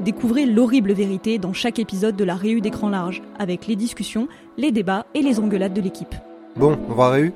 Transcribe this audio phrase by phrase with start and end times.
[0.00, 4.28] Découvrez l'horrible vérité dans chaque épisode de la Réu d'écran large, avec les discussions,
[4.58, 6.14] les débats et les engueulades de l'équipe.
[6.56, 7.32] Bon, on va Réu?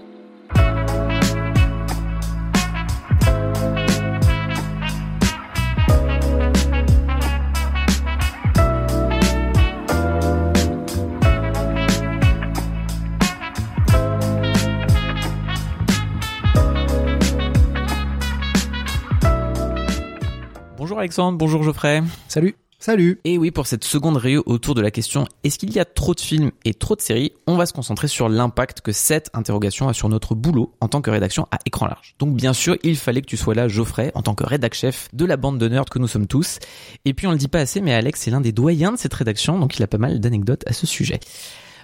[21.01, 22.03] Alexandre, bonjour Geoffrey.
[22.29, 22.55] Salut.
[22.79, 25.87] Salut Et oui, pour cette seconde réunion autour de la question est-ce qu'il y a
[25.87, 27.33] trop de films et trop de séries?
[27.47, 31.01] On va se concentrer sur l'impact que cette interrogation a sur notre boulot en tant
[31.01, 32.17] que rédaction à écran large.
[32.19, 35.09] Donc bien sûr, il fallait que tu sois là, Geoffrey, en tant que rédac chef
[35.15, 36.59] de la bande de nerds que nous sommes tous.
[37.07, 39.14] Et puis on le dit pas assez, mais Alex est l'un des doyens de cette
[39.14, 41.19] rédaction, donc il a pas mal d'anecdotes à ce sujet.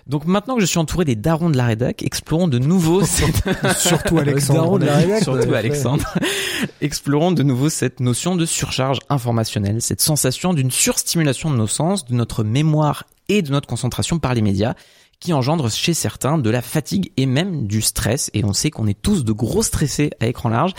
[0.06, 3.42] Donc maintenant que je suis entouré des darons de la rédac, explorons de nouveau cette...
[3.78, 4.60] Surtout Alexandre.
[4.60, 5.58] Daron de la rédac, Surtout ouais.
[5.58, 6.04] Alexandre.
[6.80, 12.04] Explorons de nouveau cette notion de surcharge informationnelle, cette sensation d'une surstimulation de nos sens,
[12.04, 14.74] de notre mémoire et de notre concentration par les médias
[15.20, 18.30] qui engendre chez certains de la fatigue et même du stress.
[18.34, 20.72] Et on sait qu'on est tous de gros stressés à écran large.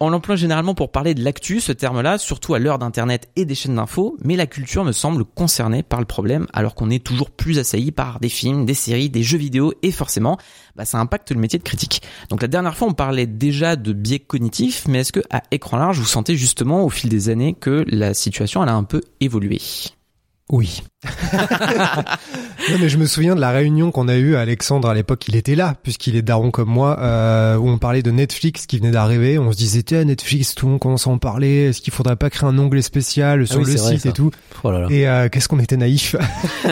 [0.00, 3.54] On l'emploie généralement pour parler de l'actu, ce terme-là, surtout à l'heure d'Internet et des
[3.54, 7.30] chaînes d'infos, mais la culture me semble concernée par le problème alors qu'on est toujours
[7.30, 10.38] plus assailli par des films, des séries, des jeux vidéo et forcément,
[10.76, 12.02] bah, ça impacte le métier de critique.
[12.30, 15.76] Donc la dernière fois, on parlait déjà de biais cognitifs, mais est-ce que à écran
[15.76, 19.00] large, vous sentez justement au fil des années que la situation elle a un peu
[19.20, 19.60] évolué?
[20.50, 20.82] Oui.
[21.04, 25.26] non mais je me souviens de la réunion qu'on a eue à Alexandre à l'époque,
[25.26, 28.78] il était là puisqu'il est daron comme moi, euh, où on parlait de Netflix qui
[28.78, 31.80] venait d'arriver, on se disait tiens Netflix, tout le monde commence à en parler, est-ce
[31.80, 34.30] qu'il faudrait pas créer un onglet spécial sur Ah oui, le vrai, site et tout
[34.64, 34.86] Oh là là.
[34.90, 36.14] Et euh, qu'est-ce qu'on était naïf.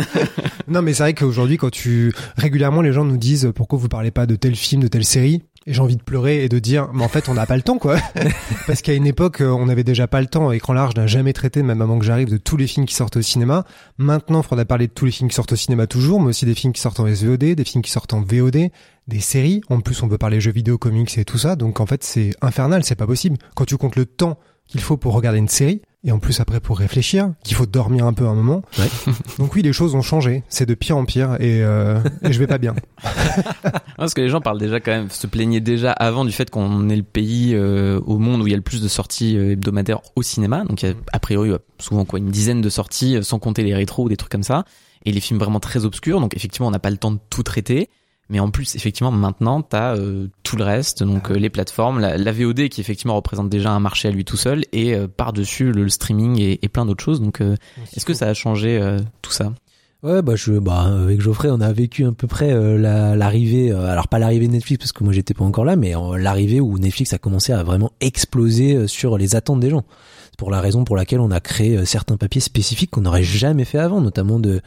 [0.68, 4.10] non mais c'est vrai qu'aujourd'hui quand tu régulièrement les gens nous disent pourquoi vous parlez
[4.10, 5.42] pas de tel film, de telle série?
[5.66, 7.78] J'ai envie de pleurer et de dire mais en fait on n'a pas le temps
[7.78, 7.96] quoi.
[8.66, 10.52] Parce qu'à une époque euh, on n'avait déjà pas le temps.
[10.52, 13.16] Écran large n'a jamais traité même avant que j'arrive de tous les films qui sortent
[13.16, 13.64] au cinéma.
[13.98, 16.46] Maintenant il faudra parler de tous les films qui sortent au cinéma toujours mais aussi
[16.46, 18.70] des films qui sortent en SVOD des films qui sortent en VOD
[19.08, 19.60] des séries.
[19.68, 21.56] En plus on peut parler jeux vidéo comics et tout ça.
[21.56, 23.38] Donc en fait c'est infernal c'est pas possible.
[23.54, 26.60] Quand tu comptes le temps qu'il faut pour regarder une série et en plus après
[26.60, 28.62] pour réfléchir qu'il faut dormir un peu un moment
[29.38, 32.38] donc oui les choses ont changé c'est de pire en pire et, euh, et je
[32.38, 32.74] vais pas bien
[33.96, 36.88] Parce que les gens parlent déjà quand même, se plaignaient déjà avant du fait qu'on
[36.88, 39.52] est le pays euh, au monde où il y a le plus de sorties euh,
[39.52, 40.64] hebdomadaires au cinéma.
[40.64, 43.62] Donc il y a a priori euh, souvent quoi une dizaine de sorties sans compter
[43.62, 44.64] les rétros ou des trucs comme ça.
[45.04, 46.20] Et les films vraiment très obscurs.
[46.20, 47.88] Donc effectivement on n'a pas le temps de tout traiter.
[48.32, 52.16] Mais en plus, effectivement, maintenant, t'as euh, tout le reste, donc euh, les plateformes, la,
[52.16, 55.70] la VOD qui effectivement représente déjà un marché à lui tout seul, et euh, par-dessus
[55.70, 57.20] le, le streaming et, et plein d'autres choses.
[57.20, 57.56] Donc, euh,
[57.94, 59.52] est-ce que ça a changé euh, tout ça?
[60.02, 63.70] Ouais, bah je, bah avec Geoffrey, on a vécu à peu près euh, la- l'arrivée.
[63.70, 66.18] euh, alors pas l'arrivée de Netflix parce que moi j'étais pas encore là, mais euh,
[66.18, 69.84] l'arrivée où Netflix a commencé à vraiment exploser euh, sur les attentes des gens.
[70.30, 73.22] C'est pour la raison pour laquelle on a créé euh, certains papiers spécifiques qu'on n'aurait
[73.22, 74.60] jamais fait avant, notamment de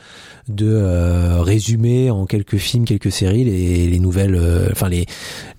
[0.47, 4.39] de résumer en quelques films, quelques séries les, les nouvelles,
[4.71, 5.05] enfin les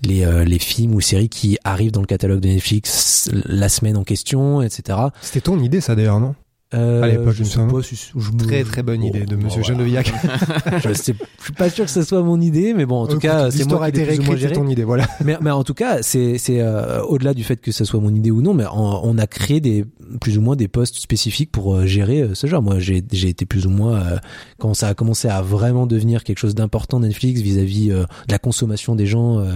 [0.01, 4.03] les les films ou séries qui arrivent dans le catalogue de Netflix la semaine en
[4.03, 4.97] question, etc.
[5.21, 6.33] c'était ton idée ça d'ailleurs non?
[6.73, 9.25] Euh, À l'époque, je me sais pas si je me- très très bonne Bon, idée
[9.25, 9.77] de bon, monsieur voilà.
[9.77, 10.11] Geneviac
[10.83, 13.19] je, sais- je suis pas sûr que ce soit mon idée, mais bon, en tout
[13.19, 14.53] cas, c'est moi a qui été ou moins géré.
[14.53, 17.71] ton idée voilà Mais, mais en tout cas, c'est c'est euh, au-delà du fait que
[17.71, 19.85] ce soit mon idée ou non, mais on, on a créé des
[20.19, 22.61] plus ou moins des postes spécifiques pour euh, gérer euh, ce genre.
[22.61, 24.17] Moi, j'ai j'ai été plus ou moins euh,
[24.57, 28.39] quand ça a commencé à vraiment devenir quelque chose d'important Netflix vis-à-vis euh, de la
[28.39, 29.53] consommation des gens euh,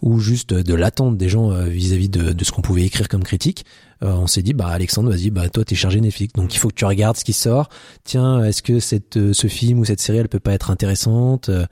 [0.00, 3.24] ou juste de l'attente des gens euh, vis-à-vis de, de ce qu'on pouvait écrire comme
[3.24, 3.64] critique.
[4.02, 6.68] Euh, on s'est dit bah Alexandre vas-y bah toi t'es chargé Netflix donc il faut
[6.68, 7.68] que tu regardes ce qui sort
[8.04, 11.48] tiens est-ce que cette euh, ce film ou cette série elle peut pas être intéressante
[11.48, 11.66] Euh,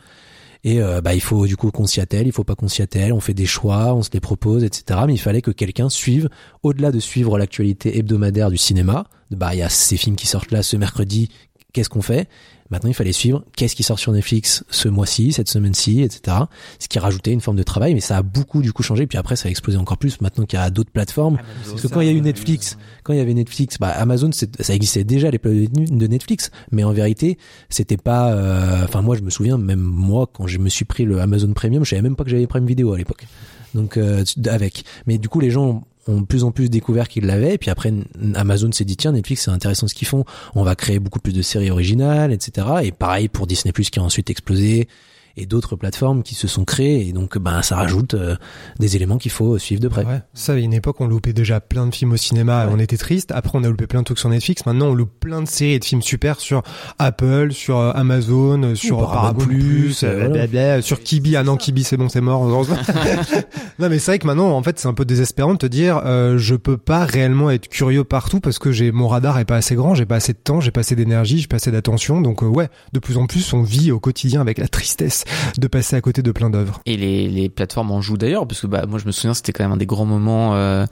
[0.63, 3.15] et bah il faut du coup qu'on s'y attelle, il faut pas qu'on s'y attelle,
[3.15, 5.01] on fait des choix, on se les propose, etc.
[5.07, 6.29] Mais il fallait que quelqu'un suive,
[6.63, 9.07] au-delà de suivre l'actualité hebdomadaire du cinéma.
[9.31, 11.31] Bah il y a ces films qui sortent là ce mercredi,
[11.73, 12.29] qu'est-ce qu'on fait?
[12.71, 16.37] Maintenant, il fallait suivre qu'est-ce qui sort sur Netflix ce mois-ci, cette semaine-ci, etc.
[16.79, 19.07] Ce qui rajoutait une forme de travail, mais ça a beaucoup du coup changé.
[19.07, 21.39] Puis après, ça a explosé encore plus maintenant qu'il y a d'autres plateformes.
[21.69, 24.31] Parce que quand il y a eu Netflix, quand il y avait Netflix, bah, Amazon,
[24.33, 27.39] ça existait déjà les plateformes de Netflix, mais en vérité,
[27.69, 28.33] c'était pas.
[28.35, 31.53] euh, Enfin, moi, je me souviens, même moi, quand je me suis pris le Amazon
[31.53, 33.27] Premium, je savais même pas que j'avais Prime Vidéo à l'époque.
[33.75, 34.85] Donc euh, avec.
[35.07, 37.55] Mais du coup, les gens ont plus en plus découvert qu'ils l'avaient.
[37.55, 37.93] Et puis après,
[38.35, 40.25] Amazon s'est dit tiens, Netflix, c'est intéressant ce qu'ils font.
[40.55, 42.67] On va créer beaucoup plus de séries originales, etc.
[42.83, 44.89] Et pareil pour Disney qui a ensuite explosé
[45.37, 47.07] et d'autres plateformes qui se sont créées.
[47.09, 48.37] Et donc, ben, ça rajoute euh,
[48.79, 50.05] des éléments qu'il faut suivre de près.
[50.05, 50.21] Ouais.
[50.35, 52.73] Ça, à une époque, on loupait déjà plein de films au cinéma, Ouais.
[52.75, 53.33] on était triste.
[53.33, 54.67] Après, on a loupé plein de trucs sur Netflix.
[54.67, 56.63] Maintenant, on loupe plein de séries et de films super sur
[56.99, 60.29] Apple, sur euh, Amazon, euh, sur Paramount Paramount Plus, euh, voilà.
[60.29, 61.37] blablabla, sur Kibi.
[61.37, 62.45] Ah non, Kibi, c'est bon, c'est mort.
[63.79, 66.01] non, mais c'est vrai que maintenant, en fait, c'est un peu désespérant de te dire,
[66.05, 69.57] euh, je peux pas réellement être curieux partout parce que j'ai mon radar est pas
[69.57, 72.21] assez grand, j'ai pas assez de temps, j'ai pas assez d'énergie, j'ai pas assez d'attention.
[72.21, 75.20] Donc, euh, ouais, de plus en plus, on vit au quotidien avec la tristesse
[75.59, 76.81] de passer à côté de plein d'œuvres.
[76.87, 79.53] Et les, les plateformes en jouent d'ailleurs, parce que bah, moi je me souviens, c'était
[79.53, 80.87] quand même un des grands moments euh,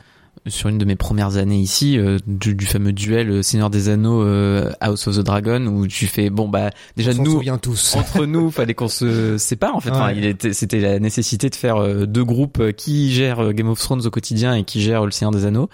[0.47, 3.89] sur une de mes premières années ici, euh, du, du fameux duel euh, Seigneur des
[3.89, 7.97] Anneaux euh, House of the Dragon, où tu fais, bon bah déjà on nous, tous.
[7.99, 9.91] entre nous, fallait qu'on se sépare en fait.
[9.91, 14.07] Enfin, il était, c'était la nécessité de faire deux groupes qui gèrent Game of Thrones
[14.07, 15.69] au quotidien et qui gèrent le Seigneur des Anneaux.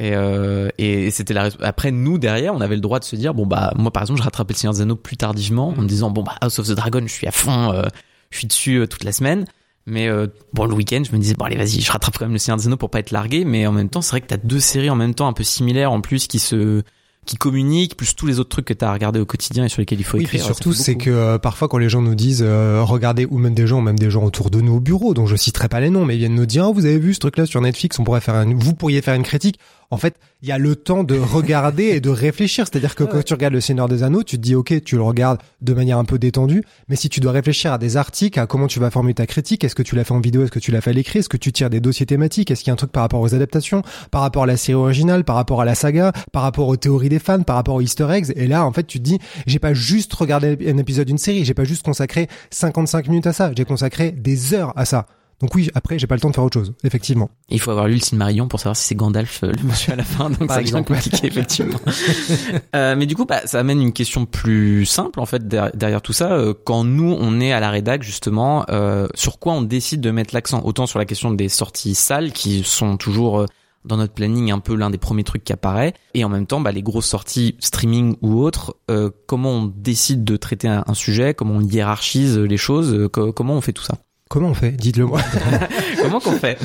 [0.00, 3.34] Et, euh, et c'était la après nous derrière on avait le droit de se dire
[3.34, 5.86] bon bah moi par exemple je rattrapais le Seigneur des Anneaux plus tardivement en me
[5.86, 7.82] disant bon bah House of the Dragon je suis à fond euh,
[8.30, 9.44] je suis dessus euh, toute la semaine.
[9.84, 12.32] Mais euh, bon le week-end je me disais bon allez vas-y je rattrape quand même
[12.32, 13.44] le Seigneur des Anneaux pour pas être largué.
[13.44, 15.44] Mais en même temps c'est vrai que t'as deux séries en même temps un peu
[15.44, 16.82] similaires en plus qui se
[17.26, 19.80] qui communiquent plus tous les autres trucs que t'as à regarder au quotidien et sur
[19.80, 22.02] lesquels il faut Oui, puis écrire ça surtout, c'est que euh, parfois quand les gens
[22.02, 24.80] nous disent euh, regardez ou même des gens, même des gens autour de nous au
[24.80, 26.98] bureau, dont je citerai pas les noms, mais ils viennent nous dire Ah, vous avez
[26.98, 29.58] vu ce truc-là sur Netflix, on pourrait faire un, vous pourriez faire une critique.
[29.90, 32.66] En fait, il y a le temps de regarder et de réfléchir.
[32.66, 35.02] C'est-à-dire que quand tu regardes Le Seigneur des Anneaux, tu te dis ok, tu le
[35.02, 38.46] regardes de manière un peu détendue, mais si tu dois réfléchir à des articles, à
[38.46, 40.60] comment tu vas formuler ta critique, est-ce que tu l'as fait en vidéo, est-ce que
[40.60, 42.70] tu l'as fait à l'écrit, est-ce que tu tires des dossiers thématiques, est-ce qu'il y
[42.70, 45.60] a un truc par rapport aux adaptations, par rapport à la série originale, par rapport
[45.60, 48.32] à la saga, par rapport aux théories des fans, par rapport aux Easter eggs.
[48.36, 51.44] Et là, en fait, tu te dis, j'ai pas juste regardé un épisode d'une série,
[51.44, 55.06] j'ai pas juste consacré 55 minutes à ça, j'ai consacré des heures à ça.
[55.40, 57.30] Donc oui, après, j'ai pas le temps de faire autre chose, effectivement.
[57.48, 59.96] Il faut avoir lu le Silmarillion pour savoir si c'est Gandalf euh, le monsieur à
[59.96, 60.92] la fin, donc exemple.
[60.94, 61.78] compliqué effectivement.
[62.76, 66.02] euh, mais du coup, bah, ça amène une question plus simple en fait der- derrière
[66.02, 66.32] tout ça.
[66.32, 70.10] Euh, Quand nous, on est à la rédac justement, euh, sur quoi on décide de
[70.10, 70.60] mettre l'accent?
[70.64, 73.46] Autant sur la question des sorties salles qui sont toujours euh,
[73.86, 76.60] dans notre planning un peu l'un des premiers trucs qui apparaît, et en même temps,
[76.60, 78.76] bah, les grosses sorties streaming ou autres.
[78.90, 83.32] euh, comment on décide de traiter un, un sujet Comment on hiérarchise les choses co-
[83.32, 83.94] Comment on fait tout ça?
[84.30, 84.70] Comment on fait?
[84.72, 85.20] Dites-le moi.
[86.02, 86.56] Comment qu'on fait?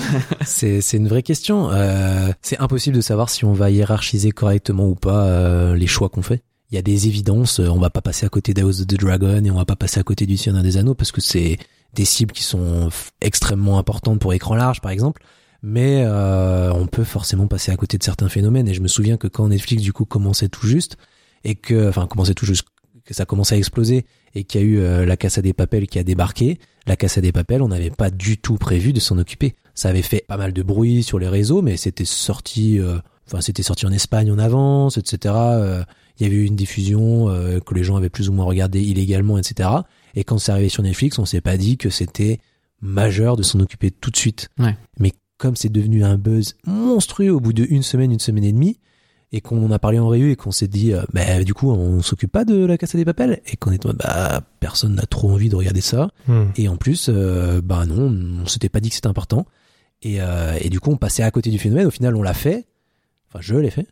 [0.45, 1.71] C'est c'est une vraie question.
[1.71, 6.07] Euh, c'est impossible de savoir si on va hiérarchiser correctement ou pas euh, les choix
[6.09, 6.43] qu'on fait.
[6.71, 7.59] Il y a des évidences.
[7.59, 9.75] euh, On va pas passer à côté d'House of the Dragon et on va pas
[9.75, 11.57] passer à côté du Seigneur des Anneaux parce que c'est
[11.93, 15.23] des cibles qui sont f- extrêmement importantes pour écran large, par exemple.
[15.63, 18.67] Mais euh, on peut forcément passer à côté de certains phénomènes.
[18.67, 20.97] Et je me souviens que quand Netflix du coup commençait tout juste
[21.43, 22.67] et que, enfin, commençait tout juste,
[23.05, 25.87] que ça commençait à exploser et qu'il y a eu euh, la Casa des Papels
[25.87, 29.17] qui a débarqué, la Casa des Papels, on n'avait pas du tout prévu de s'en
[29.17, 29.55] occuper.
[29.73, 32.97] Ça avait fait pas mal de bruit sur les réseaux, mais c'était sorti, euh,
[33.27, 35.33] enfin c'était sorti en Espagne en avance, etc.
[35.37, 35.83] Euh,
[36.19, 38.81] Il y avait eu une diffusion euh, que les gens avaient plus ou moins regardé
[38.81, 39.69] illégalement, etc.
[40.15, 42.39] Et quand c'est arrivé sur Netflix, on s'est pas dit que c'était
[42.81, 44.49] majeur de s'en occuper tout de suite.
[44.59, 44.77] Ouais.
[44.99, 48.53] Mais comme c'est devenu un buzz monstrueux au bout de une semaine, une semaine et
[48.53, 48.79] demie,
[49.35, 51.69] et qu'on en a parlé en réu et qu'on s'est dit, euh, bah, du coup,
[51.69, 55.29] on s'occupe pas de la Casa des Papels, et qu'on est, bah, personne n'a trop
[55.29, 56.07] envie de regarder ça.
[56.25, 56.45] Hmm.
[56.55, 59.45] Et en plus, euh, bah non, on s'était pas dit que c'était important.
[60.01, 61.85] Et, euh, et du coup, on passait à côté du phénomène.
[61.85, 62.65] Au final, on l'a fait.
[63.27, 63.87] Enfin, je l'ai fait.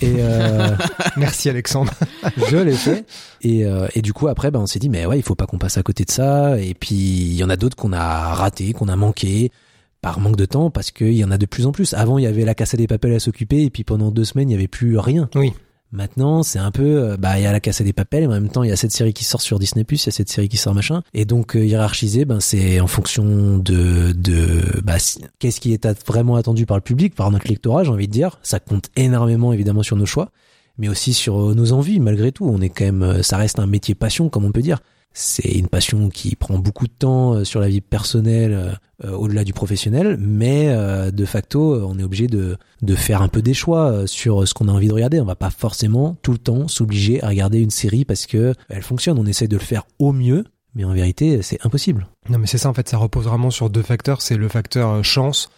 [0.00, 0.74] Et euh,
[1.16, 1.92] Merci Alexandre.
[2.50, 3.04] je l'ai fait.
[3.42, 5.46] Et, euh, et du coup, après, bah, on s'est dit, mais ouais, il faut pas
[5.46, 6.58] qu'on passe à côté de ça.
[6.58, 9.52] Et puis, il y en a d'autres qu'on a raté, qu'on a manqué
[10.00, 11.92] par manque de temps, parce qu'il y en a de plus en plus.
[11.94, 14.48] Avant, il y avait la Casa des Papels à s'occuper, et puis pendant deux semaines,
[14.48, 15.28] il y avait plus rien.
[15.34, 15.52] Oui.
[15.90, 18.30] Maintenant, c'est un peu, euh, bah, il y a la Casa des Papels, et en
[18.30, 20.28] même temps, il y a cette série qui sort sur Disney+, il y a cette
[20.28, 21.02] série qui sort machin.
[21.14, 25.86] Et donc, euh, hiérarchiser, ben, c'est en fonction de, de, bah, si- qu'est-ce qui est
[25.86, 28.38] at- vraiment attendu par le public, par notre lectorat, j'ai envie de dire.
[28.42, 30.30] Ça compte énormément, évidemment, sur nos choix,
[30.76, 32.44] mais aussi sur euh, nos envies, malgré tout.
[32.46, 34.80] On est quand même, euh, ça reste un métier passion, comme on peut dire.
[35.12, 38.72] C'est une passion qui prend beaucoup de temps euh, sur la vie personnelle, euh,
[39.04, 40.68] euh, au-delà du professionnel, mais
[41.12, 44.68] de facto, on est obligé de, de faire un peu des choix sur ce qu'on
[44.68, 45.20] a envie de regarder.
[45.20, 48.82] On va pas forcément tout le temps s'obliger à regarder une série parce que elle
[48.82, 49.18] fonctionne.
[49.18, 52.08] On essaie de le faire au mieux, mais en vérité, c'est impossible.
[52.28, 55.04] Non mais c'est ça en fait, ça repose vraiment sur deux facteurs, c'est le facteur
[55.04, 55.48] chance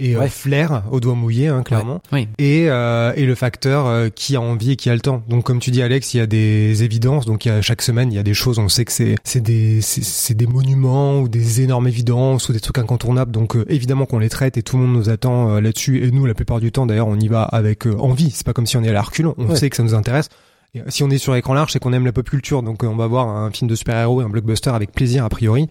[0.00, 0.28] et euh, Ouais.
[0.28, 2.00] flair au doigt mouillé, hein, clairement.
[2.12, 2.28] Oui.
[2.38, 5.22] Et, euh, et le facteur euh, qui a envie et qui a le temps.
[5.28, 7.26] Donc comme tu dis Alex, il y a des évidences.
[7.26, 8.58] Donc il y a, chaque semaine, il y a des choses.
[8.58, 12.60] On sait que c'est c'est des c'est- des monuments ou des énormes évidences ou des
[12.60, 13.32] trucs incontournables.
[13.32, 16.04] Donc euh, évidemment qu'on les traite et tout le monde nous attend euh, là-dessus.
[16.04, 18.30] Et nous, la plupart du temps, d'ailleurs, on y va avec euh, envie.
[18.30, 19.02] C'est pas comme si on est à la.
[19.38, 19.56] On Ouais.
[19.56, 20.28] sait que ça nous intéresse.
[20.74, 22.62] Et, euh, si on est sur écran large, c'est qu'on aime la pop culture.
[22.62, 25.68] Donc euh, on va voir un film de super-héros, un blockbuster avec plaisir a priori.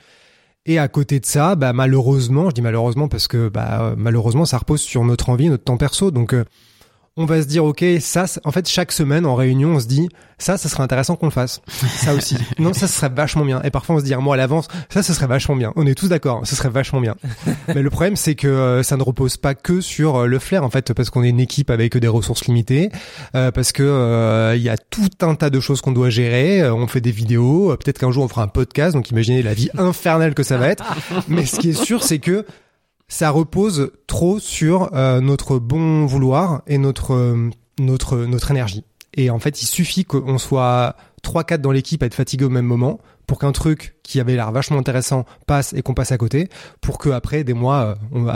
[0.70, 4.44] Et à côté de ça, bah malheureusement, je dis malheureusement parce que bah euh, malheureusement
[4.44, 6.12] ça repose sur notre envie, notre temps perso.
[6.12, 6.44] Donc euh,
[7.18, 10.08] on va se dire ok, ça, en fait chaque semaine en réunion, on se dit
[10.40, 11.62] ça, ça serait intéressant qu'on le fasse.
[11.98, 12.38] Ça aussi.
[12.60, 13.60] non, ça, ce serait vachement bien.
[13.64, 15.74] Et parfois on se dit un mois à l'avance, ça, ce serait vachement bien.
[15.76, 17.16] On est tous d'accord, ce serait vachement bien.
[17.70, 20.64] Mais le problème, c'est que euh, ça ne repose pas que sur euh, le flair
[20.64, 22.92] en fait, parce qu'on est une équipe avec des ressources limitées,
[23.34, 26.70] euh, parce que il y a tout un tas de choses qu'on doit gérer.
[26.70, 28.96] On fait des vidéos, peut-être qu'un jour on fera un podcast.
[28.96, 30.86] Donc imaginez la vie infernale que ça va être.
[31.28, 32.46] Mais ce qui est sûr, c'est que
[33.08, 37.50] ça repose trop sur euh, notre bon vouloir et notre euh,
[37.80, 38.84] notre notre énergie.
[39.14, 42.50] Et en fait, il suffit qu'on soit trois quatre dans l'équipe à être fatigué au
[42.50, 46.18] même moment pour qu'un truc qui avait l'air vachement intéressant passe et qu'on passe à
[46.18, 46.50] côté,
[46.82, 48.28] pour que après des mois, euh, on,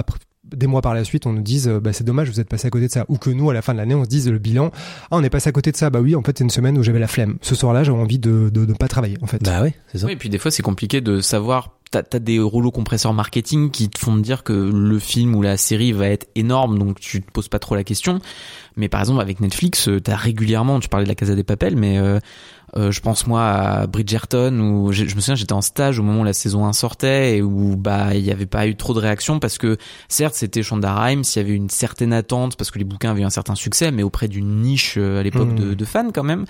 [0.56, 2.68] des mois par la suite, on nous dise euh, bah, c'est dommage, vous êtes passé
[2.68, 4.30] à côté de ça, ou que nous à la fin de l'année on se dise
[4.30, 4.72] le bilan
[5.04, 6.78] ah on est passé à côté de ça, bah oui en fait c'est une semaine
[6.78, 7.38] où j'avais la flemme.
[7.42, 9.44] Ce soir-là j'avais envie de, de de pas travailler en fait.
[9.44, 10.06] Bah ouais, c'est ça.
[10.06, 11.78] Oui, et puis des fois c'est compliqué de savoir.
[11.92, 15.58] T'as as des rouleaux compresseurs marketing qui te font dire que le film ou la
[15.58, 18.20] série va être énorme, donc tu te poses pas trop la question.
[18.78, 21.76] Mais par exemple avec Netflix, euh, t'as régulièrement, tu parlais de la Casa des Papels,
[21.76, 22.20] mais euh,
[22.78, 26.22] euh, je pense moi à Bridgerton où je me souviens j'étais en stage au moment
[26.22, 29.00] où la saison 1 sortait et où bah il y avait pas eu trop de
[29.00, 32.80] réactions parce que certes c'était Shonda Rhimes, il y avait une certaine attente parce que
[32.80, 35.60] les bouquins avaient eu un certain succès, mais auprès d'une niche euh, à l'époque Mhm.
[35.60, 36.46] de, de fans quand même.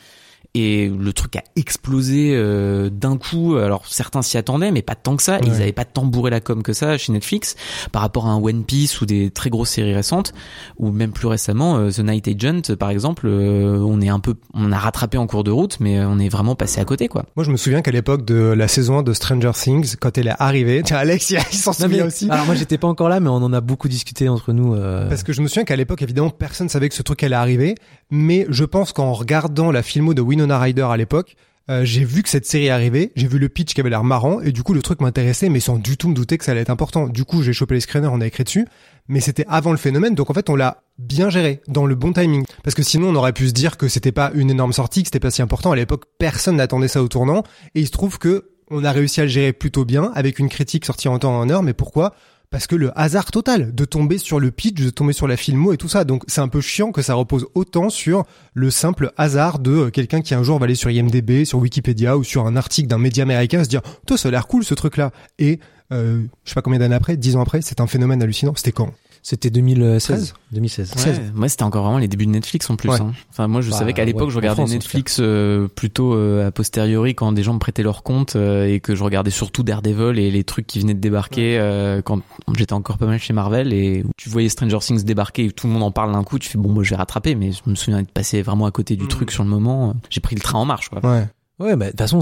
[0.53, 3.55] Et le truc a explosé euh, d'un coup.
[3.55, 5.39] Alors certains s'y attendaient, mais pas tant que ça.
[5.43, 5.61] Ils Ouais.
[5.61, 7.55] avaient pas tant bourré la com que ça chez Netflix
[7.93, 10.33] par rapport à un One Piece ou des très grosses séries récentes,
[10.77, 13.27] ou même plus récemment euh, The Night Agent par exemple.
[13.27, 16.27] euh, on est un peu, on a rattrapé en cours de route, mais on est
[16.29, 17.25] vraiment passé à côté quoi.
[17.37, 20.27] Moi je me souviens qu'à l'époque de la saison 1 de Stranger Things, quand elle
[20.27, 22.29] est arrivée, tiens Alex il s'en souvient mais- aussi.
[22.29, 24.75] Alors moi j'étais pas encore là, mais on en a beaucoup discuté entre nous.
[24.75, 27.35] euh, Parce que je me souviens qu'à l'époque, évidemment, personne savait que ce truc allait
[27.37, 27.75] arriver.
[28.13, 31.35] Mais je pense qu'en regardant la filmo de Winona Ryder à l'époque,
[31.69, 34.41] euh, j'ai vu que cette série arrivait, j'ai vu le pitch qui avait l'air marrant,
[34.41, 36.61] et du coup le truc m'intéressait, mais sans du tout me douter que ça allait
[36.61, 37.07] être important.
[37.07, 38.67] Du coup, j'ai chopé les screeners, on a écrit dessus,
[39.07, 42.13] mais c'était avant le phénomène, donc en fait on l'a bien géré, dans le bon
[42.13, 42.45] timing.
[42.63, 45.07] Parce que sinon on aurait pu se dire que c'était pas une énorme sortie, que
[45.07, 45.71] c'était pas si important.
[45.71, 47.43] À l'époque, personne n'attendait ça au tournant,
[47.75, 50.49] et il se trouve que on a réussi à le gérer plutôt bien, avec une
[50.49, 52.15] critique sortie en temps et en heure, mais pourquoi?
[52.51, 55.73] Parce que le hasard total de tomber sur le pitch, de tomber sur la filmo
[55.73, 56.03] et tout ça.
[56.03, 59.89] Donc c'est un peu chiant que ça repose autant sur le simple hasard de euh,
[59.89, 62.97] quelqu'un qui un jour va aller sur IMDb, sur Wikipédia ou sur un article d'un
[62.99, 65.59] média américain se dire toi ça a l'air cool ce truc là et
[65.91, 68.53] euh, je sais pas combien d'années après, dix ans après, c'est un phénomène hallucinant.
[68.55, 68.93] C'était quand?
[69.23, 70.33] C'était 2016.
[70.51, 70.93] 2016.
[71.05, 72.89] Ouais, moi c'était encore vraiment les débuts de Netflix en plus.
[72.89, 72.99] Ouais.
[72.99, 73.13] hein.
[73.29, 76.47] Enfin moi je Bah, savais qu'à l'époque ouais, je regardais France, Netflix euh, plutôt euh,
[76.47, 79.61] a posteriori quand des gens me prêtaient leur compte euh, et que je regardais surtout
[79.61, 82.21] Daredevil et les trucs qui venaient de débarquer euh, quand
[82.55, 85.67] j'étais encore pas mal chez Marvel et où tu voyais Stranger Things débarquer et tout
[85.67, 87.61] le monde en parle d'un coup tu fais bon moi je vais rattraper mais je
[87.69, 89.07] me souviens d'être passé vraiment à côté du Mm.
[89.09, 89.95] truc sur le moment.
[90.09, 90.99] J'ai pris le train en marche quoi.
[91.05, 91.27] Ouais.
[91.59, 92.21] Ouais, bah, de toute façon,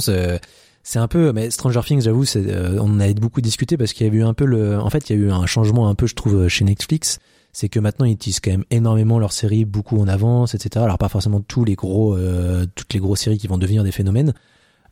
[0.89, 4.07] c'est, un peu, mais Stranger Things, j'avoue, euh, on en avait beaucoup discuté parce qu'il
[4.07, 5.95] y a eu un peu le, en fait, il y a eu un changement un
[5.95, 7.19] peu, je trouve, chez Netflix.
[7.51, 10.83] C'est que maintenant, ils utilisent quand même énormément leurs séries, beaucoup en avance, etc.
[10.83, 13.91] Alors, pas forcément tous les gros, euh, toutes les grosses séries qui vont devenir des
[13.91, 14.33] phénomènes.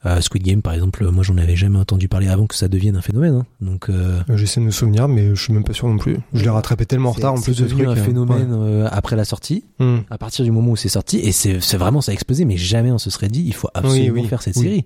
[0.05, 2.95] Euh, Squid Game, par exemple, moi, j'en avais jamais entendu parler avant que ça devienne
[2.95, 3.33] un phénomène.
[3.33, 3.45] hein.
[3.61, 6.17] Donc, euh, J'essaie de me souvenir, mais je suis même pas sûr non plus.
[6.33, 7.85] Je l'ai rattrapé tellement en retard en plus de trucs.
[7.85, 9.63] un euh, phénomène euh, après la sortie.
[9.79, 9.97] Hmm.
[10.09, 12.91] à partir du moment où c'est sorti et c'est vraiment ça a explosé mais jamais
[12.91, 14.63] on se serait dit il faut absolument oui, faire cette oui.
[14.63, 14.85] série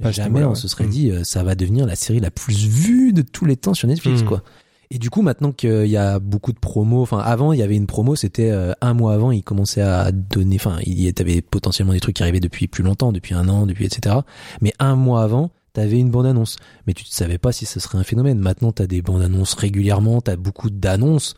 [0.00, 0.90] Pas jamais on se serait Mm.
[0.90, 3.88] dit euh, ça va devenir la série la plus vue de tous les temps sur
[3.88, 4.26] Netflix Mm.
[4.26, 4.42] quoi
[4.90, 7.76] et du coup maintenant qu'il y a beaucoup de promos enfin avant il y avait
[7.76, 11.40] une promo c'était euh, un mois avant il commençait à donner enfin il y avait
[11.40, 14.16] potentiellement des trucs qui arrivaient depuis plus longtemps depuis un an depuis etc
[14.60, 16.56] mais un mois avant T'avais une bande annonce,
[16.86, 18.38] mais tu ne savais pas si ce serait un phénomène.
[18.38, 21.34] Maintenant, t'as des bandes annonces régulièrement, t'as beaucoup d'annonces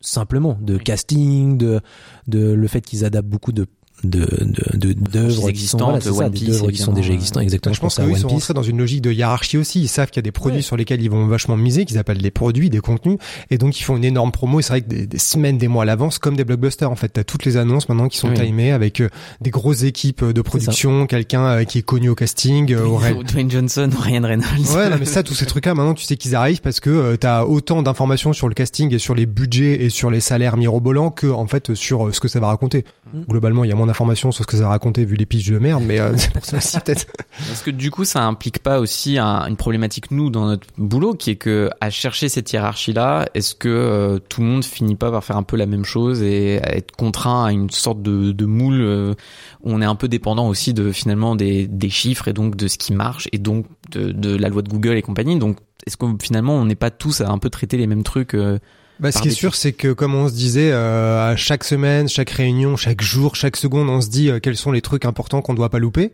[0.00, 1.80] simplement de casting, de
[2.28, 3.66] de le fait qu'ils adaptent beaucoup de
[4.04, 7.14] de de de- d'œuvres sont existantes, voilà, One Piece, œuvres qui sont déjà ouais.
[7.14, 7.74] existantes exactement.
[7.74, 8.34] Je pense pensais à qu'eux, ils One sont Piece.
[8.44, 9.80] rentrés dans une logique de hiérarchie aussi.
[9.82, 10.62] Ils savent qu'il y a des produits Ouais.
[10.62, 13.18] sur lesquels ils vont vachement miser, qu'ils appellent des produits, des contenus.
[13.50, 14.60] Et donc, ils font une énorme promo.
[14.60, 16.94] Et c'est vrai que des, des semaines, des mois à l'avance, comme des blockbusters, en
[16.96, 17.08] fait.
[17.08, 18.34] T'as toutes les annonces maintenant qui sont Oui.
[18.34, 19.08] timées avec euh,
[19.40, 22.96] des grosses équipes euh, de production, quelqu'un euh, qui est connu au casting, euh, au
[22.96, 24.74] ré- Dwayne Johnson Ryan Reynolds.
[24.76, 27.44] Ouais, non, mais ça, tous ces trucs-là, maintenant, tu sais qu'ils arrivent parce que t'as
[27.44, 31.26] autant d'informations sur le casting et sur les budgets et sur les salaires mirobolants que,
[31.26, 32.84] en fait, sur ce que ça va raconter.
[33.28, 35.50] Globalement, il y a moins d'informations sur ce que ça a raconté vu les pitchs
[35.50, 37.06] de merde, mais euh, c'est pour ça aussi peut-être.
[37.50, 41.14] Est-ce que du coup, ça implique pas aussi un- une problématique nous dans notre boulot,
[41.14, 45.10] qui est que à chercher cette hiérarchie-là, est-ce que euh, tout le monde finit pas
[45.10, 48.32] par faire un peu la même chose et à être contraint à une sorte de,
[48.32, 49.14] de moule euh,
[49.62, 52.68] où on est un peu dépendant aussi de finalement des, des chiffres et donc de
[52.68, 55.38] ce qui marche et donc de, de la loi de Google et compagnie.
[55.38, 58.34] Donc, est-ce que finalement on n'est pas tous à un peu traiter les mêmes trucs
[58.34, 58.58] euh,
[59.00, 62.08] Bah, ce qui est sûr, c'est que comme on se disait, euh, à chaque semaine,
[62.08, 65.40] chaque réunion, chaque jour, chaque seconde, on se dit euh, quels sont les trucs importants
[65.40, 66.10] qu'on doit pas louper.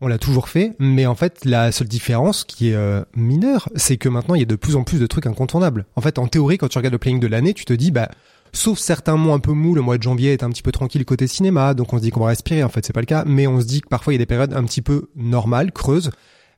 [0.00, 3.96] On l'a toujours fait, mais en fait, la seule différence qui est euh, mineure, c'est
[3.96, 5.84] que maintenant, il y a de plus en plus de trucs incontournables.
[5.96, 8.08] En fait, en théorie, quand tu regardes le planning de l'année, tu te dis, bah,
[8.52, 11.04] sauf certains mois un peu mous, le mois de janvier est un petit peu tranquille
[11.04, 12.62] côté cinéma, donc on se dit qu'on va respirer.
[12.62, 14.20] En fait, c'est pas le cas, mais on se dit que parfois il y a
[14.20, 16.10] des périodes un petit peu normales, creuses.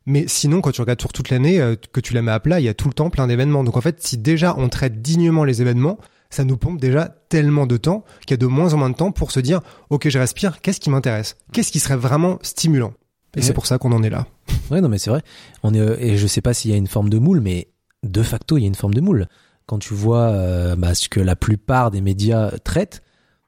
[0.07, 2.59] Mais sinon, quand tu regardes sur toute l'année, euh, que tu la mets à plat,
[2.61, 3.63] il y a tout le temps plein d'événements.
[3.65, 5.99] Donc en fait, si déjà on traite dignement les événements,
[6.31, 8.97] ça nous pompe déjà tellement de temps qu'il y a de moins en moins de
[8.97, 11.37] temps pour se dire, ok, je respire, qu'est-ce qui m'intéresse?
[11.53, 12.95] Qu'est-ce qui serait vraiment stimulant?
[13.35, 13.43] Et Ouais.
[13.47, 14.27] c'est pour ça qu'on en est là.
[14.71, 15.23] Ouais, non, mais c'est vrai.
[15.63, 17.69] On est, et je sais pas s'il y a une forme de moule, mais
[18.03, 19.27] de facto, il y a une forme de moule.
[19.67, 23.03] Quand tu vois euh, bah, ce que la plupart des médias traitent,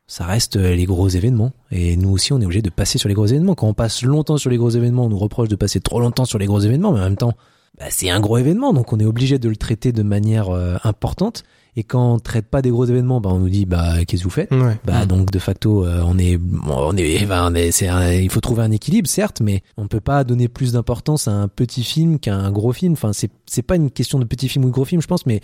[0.07, 1.53] ça reste euh, les gros événements.
[1.71, 3.55] Et nous aussi, on est obligé de passer sur les gros événements.
[3.55, 6.25] Quand on passe longtemps sur les gros événements, on nous reproche de passer trop longtemps
[6.25, 7.35] sur les gros événements, mais en même temps,
[7.79, 10.77] bah, c'est un gros événement, donc on est obligé de le traiter de manière euh,
[10.85, 11.43] importante.
[11.76, 14.28] Et quand on traite pas des gros événements, bah, on nous dit bah qu'est-ce que
[14.28, 14.50] vous faites?
[14.52, 14.78] Ouais.
[14.85, 16.38] bah donc de facto euh, on est
[16.69, 19.88] on est, enfin, on est c'est un- il faut trouver un équilibre certes mais on
[19.88, 22.93] peut pas donner plus d'importance à un petit film qu'à un gros film.
[22.93, 25.26] Enfin c'est c'est pas une question de petit film ou de gros film je pense
[25.26, 25.40] mais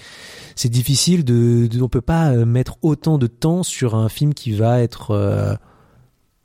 [0.54, 4.32] c'est difficile de, de on peut pas euh, mettre autant de temps sur un film
[4.34, 5.54] qui va être euh,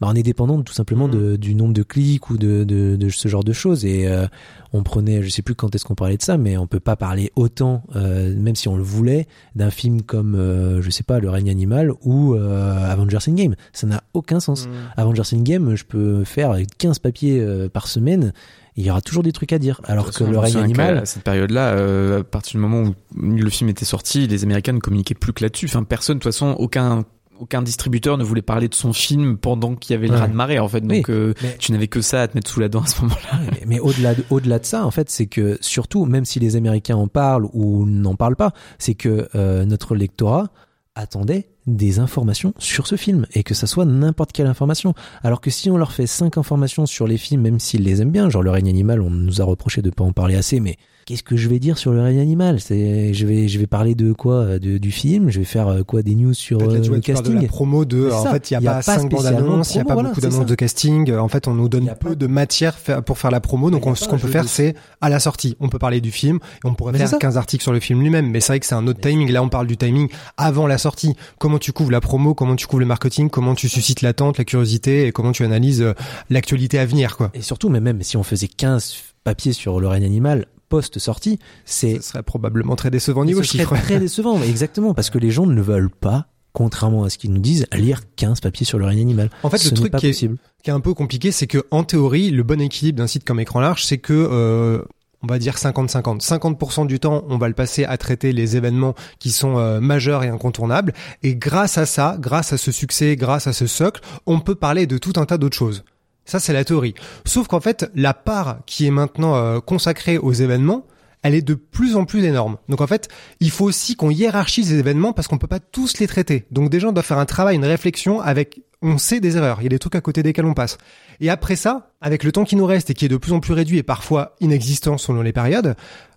[0.01, 3.09] bah, on est dépendant tout simplement de, du nombre de clics ou de, de, de
[3.09, 3.85] ce genre de choses.
[3.85, 4.27] Et euh,
[4.73, 6.97] on prenait je sais plus quand est-ce qu'on parlait de ça mais on peut pas
[6.97, 9.25] parler autant euh, même si on le voulait
[9.55, 13.55] d'un film comme euh, je sais pas le règne animal ou euh, Avengers Endgame.
[13.71, 14.67] Ça n'a aucun sens.
[14.97, 18.33] Avengers Endgame je peux faire 15 papiers euh, par semaine.
[18.77, 19.79] Il y aura toujours des trucs à dire.
[19.85, 23.49] Alors que le règne animal qu'à cette période-là, euh, à partir du moment où le
[23.49, 25.67] film était sorti, les Américains ne communiquaient plus que là-dessus.
[25.67, 27.05] Enfin, personne, de toute façon, aucun
[27.39, 30.19] aucun distributeur ne voulait parler de son film pendant qu'il y avait le Ouais.
[30.19, 30.83] raz de marée en fait.
[30.87, 32.87] Oui, Donc euh, mais- tu n'avais que ça à te mettre sous la dent à
[32.87, 33.39] ce moment-là.
[33.51, 36.55] mais, mais au-delà de, au-delà de ça, en fait, c'est que surtout, même si les
[36.55, 40.49] Américains en parlent ou n'en parlent pas, c'est que euh, notre lectorat
[40.95, 44.93] attendait des informations sur ce film et que ça soit n'importe quelle information.
[45.23, 48.11] Alors que si on leur fait cinq informations sur les films, même s'ils les aiment
[48.11, 50.77] bien, genre le règne animal, on nous a reproché de pas en parler assez, mais
[51.05, 52.59] qu'est-ce que je vais dire sur le règne animal?
[52.59, 55.29] C'est, je vais, je vais parler de quoi de, Du film?
[55.29, 57.23] Je vais faire euh, quoi Des news sur là, euh, tu vois, le tu parles
[57.23, 57.41] de casting?
[57.43, 58.09] la promo de.
[58.11, 59.85] En fait, il y a, Il y a pas cinq bandes annonces, il y a
[59.85, 61.11] pas voilà, beaucoup d'annonces de casting.
[61.13, 63.69] En fait, on nous donne peu pas- de matière pour faire la promo.
[63.71, 65.55] Donc, on- ce qu'on peut faire, de- c'est à la sortie.
[65.59, 67.19] On peut parler du film et on pourrait Mais faire c'est ça.
[67.19, 68.29] 15 articles sur le film lui-même.
[68.29, 69.31] Mais c'est vrai que c'est un autre timing.
[69.31, 71.15] Là, on parle du timing avant la sortie.
[71.37, 74.43] Comment tu couvres la promo, comment tu couvres le marketing, comment tu suscites l'attente, la
[74.43, 75.93] curiosité et comment tu analyses euh,
[76.29, 77.29] l'actualité à venir, quoi?
[77.33, 81.95] Et surtout, mais même si on faisait 15 papiers sur le règne animal post-sortie, c'est
[81.97, 83.81] Ce serait probablement très décevant niveau ce serait chiffres.
[83.81, 87.41] très décevant, exactement, parce que les gens ne veulent pas, contrairement à ce qu'ils nous
[87.41, 89.29] disent, lire 15 papiers sur le règne animal.
[89.43, 91.83] En fait, Ce le truc qui est, qui est un peu compliqué, c'est que en
[91.83, 94.81] théorie, le bon équilibre d'un site comme Écran Large, c'est que euh,
[95.25, 96.21] on va dire 50-50.
[96.21, 100.23] 50%, du temps, on va le passer à traiter les événements qui sont euh, majeurs
[100.23, 100.93] et incontournables.
[101.23, 104.85] Et grâce à ça, grâce à ce succès, grâce à ce socle, on peut parler
[104.85, 105.83] de tout un tas d'autres choses.
[106.25, 106.95] Ça, c'est la théorie.
[107.25, 110.85] Sauf qu'en fait, la part qui est maintenant euh, consacrée aux événements,
[111.25, 112.57] elle est de plus en plus énorme.
[112.69, 113.09] Donc en fait,
[113.39, 116.45] il faut aussi qu'on hiérarchise les événements parce qu'on peut pas tous les traiter.
[116.51, 119.63] Donc des gens doivent faire un travail, une réflexion avec, on sait des erreurs, il
[119.63, 120.77] y a des trucs à côté desquels on passe.
[121.21, 123.39] Et après ça, avec le temps qui nous reste et qui est de plus en
[123.39, 125.75] plus réduit et parfois inexistant selon les périodes,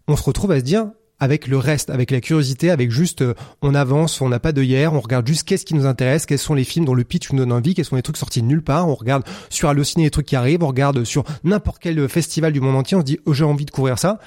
[0.08, 0.90] on se retrouve à se dire,
[1.20, 4.62] avec le reste, avec la curiosité, avec juste euh, on avance, on n'a pas de
[4.62, 7.30] hier, on regarde juste qu'est-ce qui nous intéresse, quels sont les films dont le pitch
[7.32, 10.04] nous donne envie, quels sont les trucs sortis de nulle part, on regarde sur Allociné
[10.04, 13.04] les trucs qui arrivent, on regarde sur n'importe quel festival du monde entier, on se
[13.04, 14.18] dit oh, j'ai envie de couvrir ça,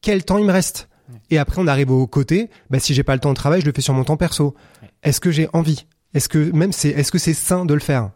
[0.00, 0.88] quel temps il me reste?
[1.30, 3.66] Et après on arrive au côté, bah si j'ai pas le temps de travail, je
[3.66, 4.54] le fais sur mon temps perso.
[5.02, 5.86] Est-ce que j'ai envie?
[6.14, 8.10] Est-ce que même c'est est-ce que c'est sain de le faire?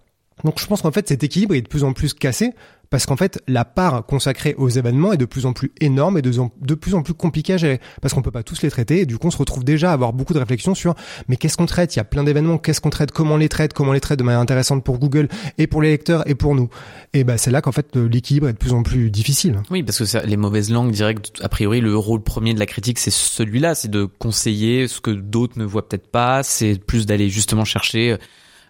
[0.44, 2.54] Donc je pense qu'en fait cet équilibre est de plus en plus cassé
[2.92, 6.22] parce qu'en fait la part consacrée aux événements est de plus en plus énorme et
[6.22, 7.80] de, plus en plus compliquée à gérer.
[8.02, 9.94] Parce qu'on peut pas tous les traiter et du coup on se retrouve déjà à
[9.94, 10.94] avoir beaucoup de réflexions sur
[11.26, 11.96] mais qu'est-ce qu'on traite?
[11.96, 12.58] Il y a plein d'événements.
[12.58, 13.10] Qu'est-ce qu'on traite?
[13.10, 13.72] Comment on les traite?
[13.72, 16.54] Comment on les traite de manière intéressante pour Google et pour les lecteurs et pour
[16.54, 16.68] nous?
[17.14, 19.62] Et ben c'est là qu'en fait l'équilibre est de plus en plus difficile.
[19.70, 22.98] Oui, parce que les mauvaises langues directes, a priori, le rôle premier de la critique,
[22.98, 27.30] c'est celui-là, c'est de conseiller ce que d'autres ne voient peut-être pas, c'est plus d'aller
[27.30, 28.18] justement chercher,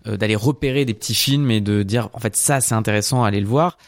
[0.07, 3.41] euh, d'aller repérer des petits films et de dire, en fait, ça, c'est intéressant, allez
[3.41, 3.79] le voir.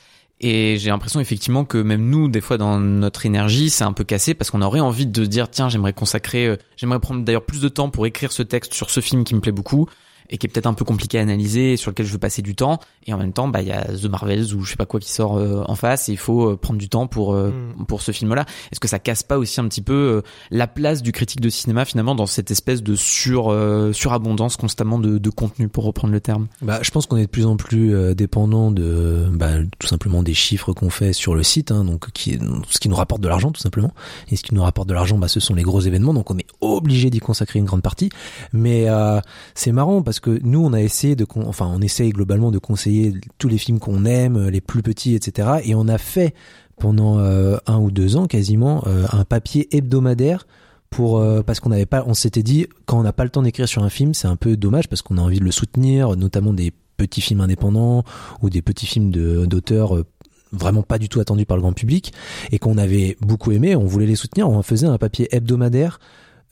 [0.47, 4.05] Et j'ai l'impression effectivement que même nous, des fois dans notre énergie, c'est un peu
[4.05, 7.63] cassé parce qu'on aurait envie de dire tiens, j'aimerais consacrer, euh, j'aimerais prendre d'ailleurs plus
[7.63, 9.89] de temps pour écrire ce texte sur ce film qui me plaît beaucoup.
[10.31, 12.43] Et qui est peut-être un peu compliqué à analyser, et sur lequel je veux passer
[12.43, 12.79] du temps.
[13.07, 15.01] Et en même temps, bah il y a The Marvels ou je sais pas quoi
[15.01, 17.85] qui sort euh, en face, et il faut euh, prendre du temps pour euh, Mm.
[17.87, 18.45] pour ce film-là.
[18.73, 21.49] Est-ce que ça casse pas aussi un petit peu euh, la place du critique de
[21.49, 26.13] cinéma finalement dans cette espèce de sur euh, surabondance constamment de, de contenu, pour reprendre
[26.13, 26.47] le terme?
[26.63, 30.23] Bah, je pense qu'on est de plus en plus euh, dépendant de bah, tout simplement
[30.23, 32.39] des chiffres qu'on fait sur le site, hein, donc qui,
[32.71, 33.93] ce qui nous rapporte de l'argent tout simplement.
[34.31, 36.39] Et ce qui nous rapporte de l'argent, bah, ce sont les gros événements, donc on
[36.39, 38.11] est obligé d'y consacrer une grande partie.
[38.53, 39.21] Mais euh,
[39.55, 43.15] c'est marrant parce que nous, on a essayé de, enfin, on essaye globalement de conseiller
[43.39, 45.61] tous les films qu'on aime, les plus petits, etc.
[45.65, 46.35] Et on a fait
[46.79, 50.47] pendant euh, un ou deux ans quasiment euh, un papier hebdomadaire
[50.91, 53.43] pour euh, parce qu'on n'avait pas on s'était dit quand on n'a pas le temps
[53.43, 56.17] d'écrire sur un film c'est un peu dommage parce qu'on a envie de le soutenir
[56.17, 58.03] notamment des petits films indépendants
[58.43, 60.05] ou des petits films d'auteurs euh,
[60.51, 62.13] vraiment pas du tout attendus par le grand public
[62.51, 66.01] et qu'on avait beaucoup aimé on voulait les soutenir on faisait un papier hebdomadaire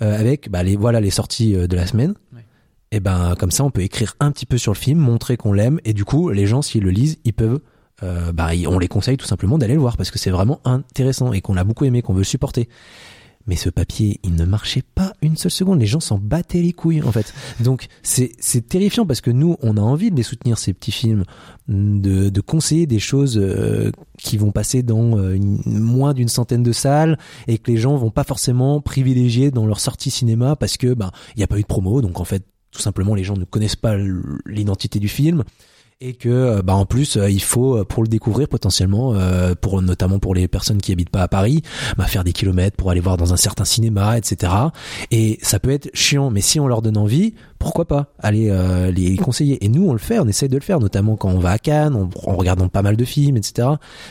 [0.03, 2.15] euh, avec bah, les voilà les sorties euh, de la semaine.
[2.93, 5.53] Et ben comme ça on peut écrire un petit peu sur le film montrer qu'on
[5.53, 7.61] l'aime et du coup les gens s'ils le lisent ils peuvent
[8.05, 11.33] euh, bah, on les conseille tout simplement d'aller le voir parce que c'est vraiment intéressant
[11.33, 12.69] et qu'on l'a beaucoup aimé qu'on veut supporter
[13.47, 15.81] mais ce papier, il ne marchait pas une seule seconde.
[15.81, 17.35] Les gens s'en battaient les couilles, en fait.
[17.61, 18.31] Donc, c'est,
[18.69, 21.25] terrifiant parce que nous, on a envie de les soutenir, ces petits films,
[21.69, 26.73] de, de conseiller des choses euh, qui vont passer dans euh, moins d'une centaine de
[26.73, 30.95] salles et que les gens vont pas forcément privilégier dans leur sortie cinéma parce que,
[30.95, 32.01] ben, il n'y a pas eu de promo.
[32.01, 33.97] Donc, en fait, tout simplement, les gens ne connaissent pas
[34.47, 35.45] l'identité du film
[36.03, 39.15] et que euh, bah en plus euh, il faut euh, pour le découvrir potentiellement
[39.61, 41.63] pour notamment pour les personnes qui habitent pas à Paris
[41.97, 44.53] bah, faire des kilomètres pour aller voir dans un certain cinéma etc
[45.11, 48.91] et ça peut être chiant mais si on leur donne envie pourquoi pas aller euh,
[48.91, 49.65] les conseiller.
[49.65, 51.59] Et nous on le fait on essaye de le faire notamment quand on va à
[51.59, 53.69] Cannes en, en regardant pas mal de films etc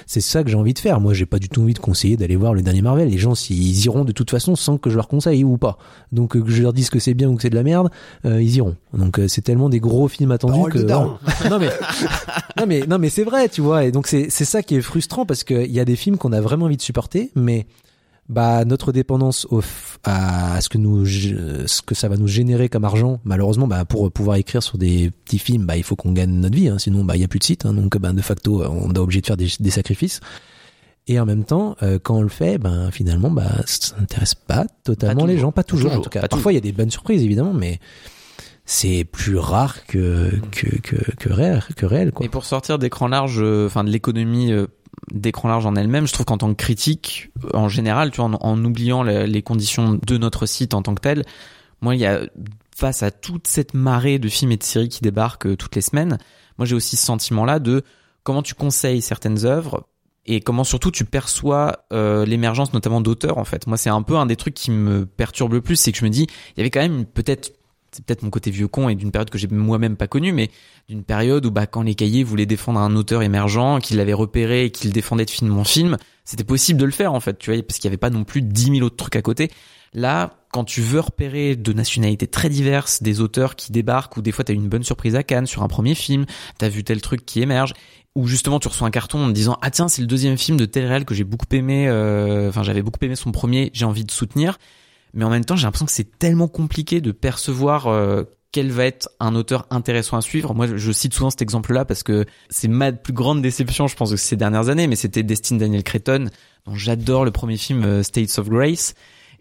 [0.08, 1.02] c'est ça que j'ai envie de faire.
[1.02, 3.10] Moi j'ai pas du tout envie de conseiller d'aller voir le dernier Marvel.
[3.10, 5.78] Les gens s'ils iront de toute façon sans que je leur conseille ou pas.
[6.12, 7.90] Donc euh, que je leur dise que c'est bien ou que c'est de la merde
[8.26, 8.76] euh, ils iront.
[8.94, 11.18] Donc euh, c'est tellement des gros films attendus Parole que daron.
[11.50, 11.70] non mais
[12.58, 13.84] non mais non mais c'est vrai tu vois.
[13.84, 16.18] Et donc c'est c'est ça qui est frustrant parce que il y a des films
[16.18, 17.66] qu'on a vraiment envie de supporter mais
[18.30, 19.62] bah notre dépendance au
[20.04, 24.12] à ce que nous ce que ça va nous générer comme argent malheureusement bah pour
[24.12, 27.04] pouvoir écrire sur des petits films bah il faut qu'on gagne notre vie hein, sinon
[27.04, 29.22] bah il y a plus de site hein, donc bah de facto on est obligé
[29.22, 30.20] de faire des, des sacrifices.
[31.08, 34.66] Et en même temps euh, quand on le fait ben finalement bah ça n'intéresse pas
[34.84, 36.28] totalement Pas les gens pas toujours, en toujours, tout cas.
[36.28, 37.80] parfois il y a des bonnes surprises évidemment mais
[38.66, 42.26] c'est plus rare que que que que réel que réel quoi.
[42.26, 44.68] Et pour sortir d'écran large, euh, enfin de l'économie euh,
[45.12, 48.34] d'écran large en elle-même, je trouve qu'en tant que critique, en général, tu vois, en,
[48.36, 51.24] en oubliant le- les conditions de notre site en tant que tel,
[51.82, 52.22] moi, il y a
[52.76, 55.82] face à toute cette marée de films et de séries qui débarquent euh, toutes les
[55.82, 56.18] semaines,
[56.58, 57.84] moi j'ai aussi ce sentiment-là de
[58.24, 59.88] comment tu conseilles certaines œuvres
[60.26, 63.68] et comment surtout tu perçois euh, l'émergence notamment d'auteurs en fait.
[63.68, 66.06] Moi c'est un peu un des trucs qui me perturbe le plus, c'est que je
[66.06, 67.52] me dis il y avait quand même peut-être
[67.92, 70.50] c'est peut-être mon côté vieux con et d'une période que j'ai moi-même pas connue, mais
[70.88, 74.66] d'une période où bah quand les cahiers voulaient défendre un auteur émergent, qu'il l'avait repéré
[74.66, 77.52] et qu'il défendait de film en film, c'était possible de le faire en fait, tu
[77.52, 79.52] vois, parce qu'il y avait pas non plus 10 000 autres trucs à côté.
[79.94, 84.32] Là, quand tu veux repérer de nationalités très diverses, des auteurs qui débarquent, ou des
[84.32, 86.26] fois t'as une bonne surprise à Cannes sur un premier film,
[86.58, 87.74] t'as vu tel truc qui émerge,
[88.16, 90.66] ou justement tu reçois un carton en disant ah tiens c'est le deuxième film de
[90.66, 94.06] tel réel que j'ai beaucoup aimé, euh, enfin j'avais beaucoup aimé son premier, j'ai envie
[94.06, 94.58] de soutenir,
[95.14, 98.86] mais en même temps j'ai l'impression que c'est tellement compliqué de percevoir euh, quel va
[98.86, 100.54] être un auteur intéressant à suivre.
[100.54, 104.10] Moi, je cite souvent cet exemple-là parce que c'est ma plus grande déception, je pense,
[104.10, 106.30] de ces dernières années, mais c'était Destin Daniel Cretton,
[106.66, 108.94] dont j'adore le premier film euh, States of Grace.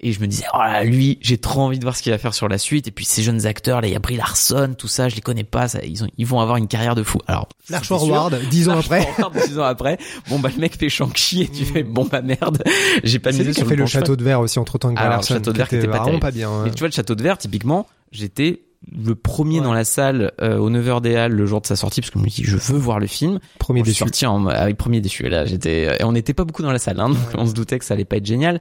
[0.03, 2.17] Et je me disais, oh là, lui, j'ai trop envie de voir ce qu'il va
[2.17, 2.89] faire sur la suite.
[2.89, 5.21] Et puis ces jeunes acteurs, là, il y a Brie Larson, tout ça, je les
[5.21, 7.19] connais pas, ça, ils, ont, ils vont avoir une carrière de fou.
[7.27, 7.83] Alors, sûr.
[7.83, 9.07] Forward, dix ans après.
[9.47, 9.99] Dix ans après.
[10.31, 12.63] Bon, bah, le mec fait Shang-Chi et tu fais, bon, bah, merde.
[13.05, 14.95] J'ai pas misé lui qui sur a fait le château de verre aussi entre temps
[14.95, 16.21] que Alors, Larson, Château de Verre qui était pas vraiment terrible.
[16.21, 16.51] pas bien.
[16.65, 19.65] Mais tu vois, le Château de Verre, typiquement, j'étais le premier Ouais.
[19.67, 22.19] dans la salle euh, au 9h des Halles le jour de sa sortie parce que
[22.19, 23.39] je me dis je veux voir le film.
[23.59, 24.25] Premier Bon, je suis déçu.
[24.25, 26.99] sorti en avec premier déçu là, j'étais et on n'était pas beaucoup dans la salle
[26.99, 28.59] hein, donc on se doutait que ça allait pas être génial.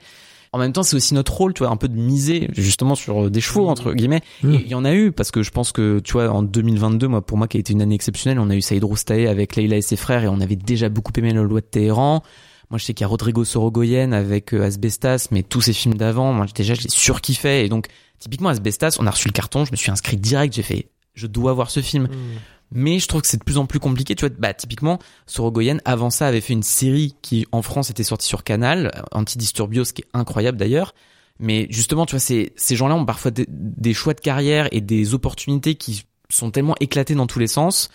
[0.52, 3.26] En même temps, c'est aussi notre rôle, tu vois, un peu de miser justement sur
[3.26, 4.22] euh, des chevaux entre guillemets.
[4.44, 4.54] Mmh.
[4.54, 7.08] Et il y en a eu parce que je pense que tu vois en 2022,
[7.08, 9.56] moi pour moi qui a été une année exceptionnelle, on a eu Saïd Roustaé avec
[9.56, 12.24] Leila et ses frères et on avait déjà beaucoup aimé la loi de Téhéran.
[12.72, 15.96] Moi, je sais qu'il y a Rodrigo Sorogoyen avec euh, Asbestas, mais tous ces films
[15.96, 17.88] d'avant, moi déjà je les surkiffais et donc
[18.20, 21.28] typiquement Asbestas, on a reçu le carton, je me suis inscrit direct, j'ai fait je
[21.28, 22.08] dois voir ce film.
[22.72, 24.16] Mais je trouve que c'est de plus en plus compliqué.
[24.16, 28.04] Tu vois, bah, typiquement, Sorogoyen, avant ça, avait fait une série qui, en France, était
[28.04, 30.94] sortie sur Canal, Antidisturbios, qui est incroyable d'ailleurs.
[31.40, 35.76] Mais justement, tu vois, ces, gens-là ont parfois des choix de carrière et des opportunités
[35.76, 37.90] qui sont tellement éclatées dans tous les sens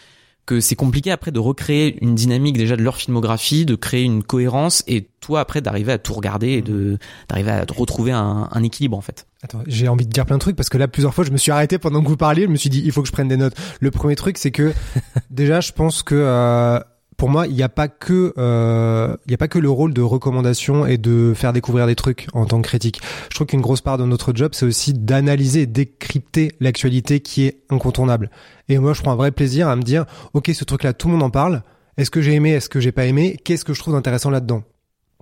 [0.47, 4.23] que c'est compliqué après de recréer une dynamique déjà de leur filmographie, de créer une
[4.23, 8.97] cohérence et toi après d'arriver à tout regarder et de d'arriver à retrouver un, équilibre
[8.97, 9.27] en fait.
[9.43, 11.39] Attends, j'ai envie de dire plein de trucs parce que là plusieurs fois je me
[11.39, 13.29] suis arrêté pendant que vous parliez, je me suis dit il faut que je prenne
[13.29, 13.55] des notes.
[13.81, 14.73] Le premier truc c'est que
[15.31, 16.79] déjà je pense que euh,
[17.25, 20.03] pour moi, il n'y a pas que euh, il a pas que le rôle de
[20.03, 23.01] recommandation et de faire découvrir des trucs en tant que critique.
[23.31, 27.63] Je trouve qu'une grosse part de notre job, c'est aussi d'analyser décrypter l'actualité qui est
[27.71, 28.29] incontournable.
[28.69, 31.15] Et moi, je prends un vrai plaisir à me dire, ok, ce truc-là, tout le
[31.15, 31.63] monde en parle.
[31.97, 33.39] Est-ce que j'ai aimé Est-ce que j'ai pas aimé?
[33.43, 34.63] Qu'est-ce que je trouve d'intéressant là-dedans?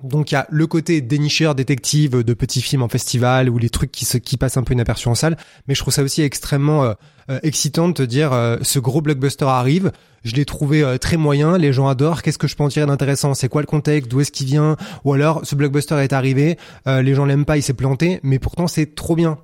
[0.05, 3.71] Donc il y a le côté dénicheur, détective de petits films en festival ou les
[3.71, 5.37] trucs qui se qui passent un peu inaperçus en salle,
[5.67, 6.95] mais je trouve ça aussi extrêmement euh,
[7.31, 9.93] euh, excitant de dire euh, ce gros blockbuster arrive,
[10.25, 13.35] je l'ai trouvé très moyen, les gens adorent, qu'est-ce que je peux en tirer d'intéressant?
[13.35, 14.11] C'est quoi le contexte?
[14.11, 14.77] D'où est-ce qu'il vient?
[15.05, 18.69] Ou alors ce blockbuster est arrivé, les gens l'aiment pas, il s'est planté, mais pourtant
[18.69, 19.38] c'est trop bien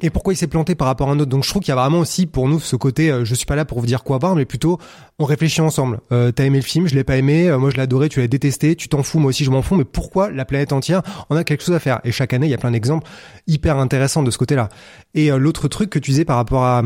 [0.00, 1.30] et pourquoi il s'est planté par rapport à un autre?
[1.30, 3.46] Donc je trouve qu'il y a vraiment aussi pour nous ce côté, euh, je suis
[3.46, 4.78] pas là pour vous dire quoi voir, mais plutôt
[5.18, 6.00] on réfléchit ensemble.
[6.12, 8.20] Euh, T'as aimé le film, je l'ai pas aimé, euh, moi je l'ai adoré, tu
[8.20, 11.02] l'as détesté, tu t'en fous, moi aussi je m'en fous, mais pourquoi la planète entière
[11.30, 12.00] on a quelque chose à faire?
[12.04, 13.08] Et chaque année il y a plein d'exemples
[13.48, 14.68] hyper intéressants de ce côté-là.
[15.14, 16.82] Et euh, l'autre truc que tu disais par rapport à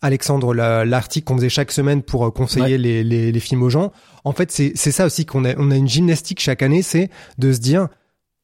[0.00, 3.90] Alexandre, l'article qu'on faisait chaque semaine pour conseiller les, les, les, films aux gens,
[4.24, 7.52] en fait c'est ça aussi qu'on a, on a une gymnastique chaque année, c'est de
[7.52, 7.88] se dire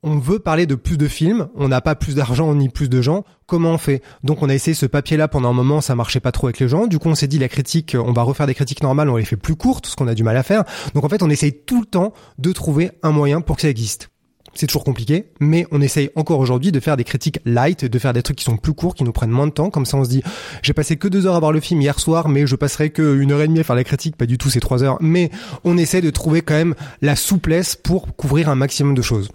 [0.03, 3.03] on veut parler de plus de films, on n'a pas plus d'argent ni plus de
[3.03, 4.03] gens, comment on fait?
[4.25, 6.69] Donc on a essayé ce papier-là pendant un moment, ça marchait pas trop avec les
[6.69, 9.17] gens, du coup on s'est dit la critique, on va refaire des critiques normales, on
[9.17, 10.65] les fait plus courtes, ce qu'on a du mal à faire.
[10.95, 13.69] Donc en fait on essaye tout le temps de trouver un moyen pour que ça
[13.69, 14.11] existe.
[14.55, 18.13] C'est toujours compliqué, mais on essaye encore aujourd'hui de faire des critiques light, de faire
[18.13, 19.71] des trucs qui sont plus courts, qui nous prennent moins de temps.
[19.71, 20.23] Comme ça, on se dit,
[20.63, 23.21] j'ai passé que deux heures à voir le film hier soir, mais je passerai que
[23.21, 24.17] une heure et demie à faire la critique.
[24.17, 24.99] Pas du tout, c'est trois heures.
[25.01, 25.31] Mais
[25.63, 29.31] on essaie de trouver quand même la souplesse pour couvrir un maximum de choses.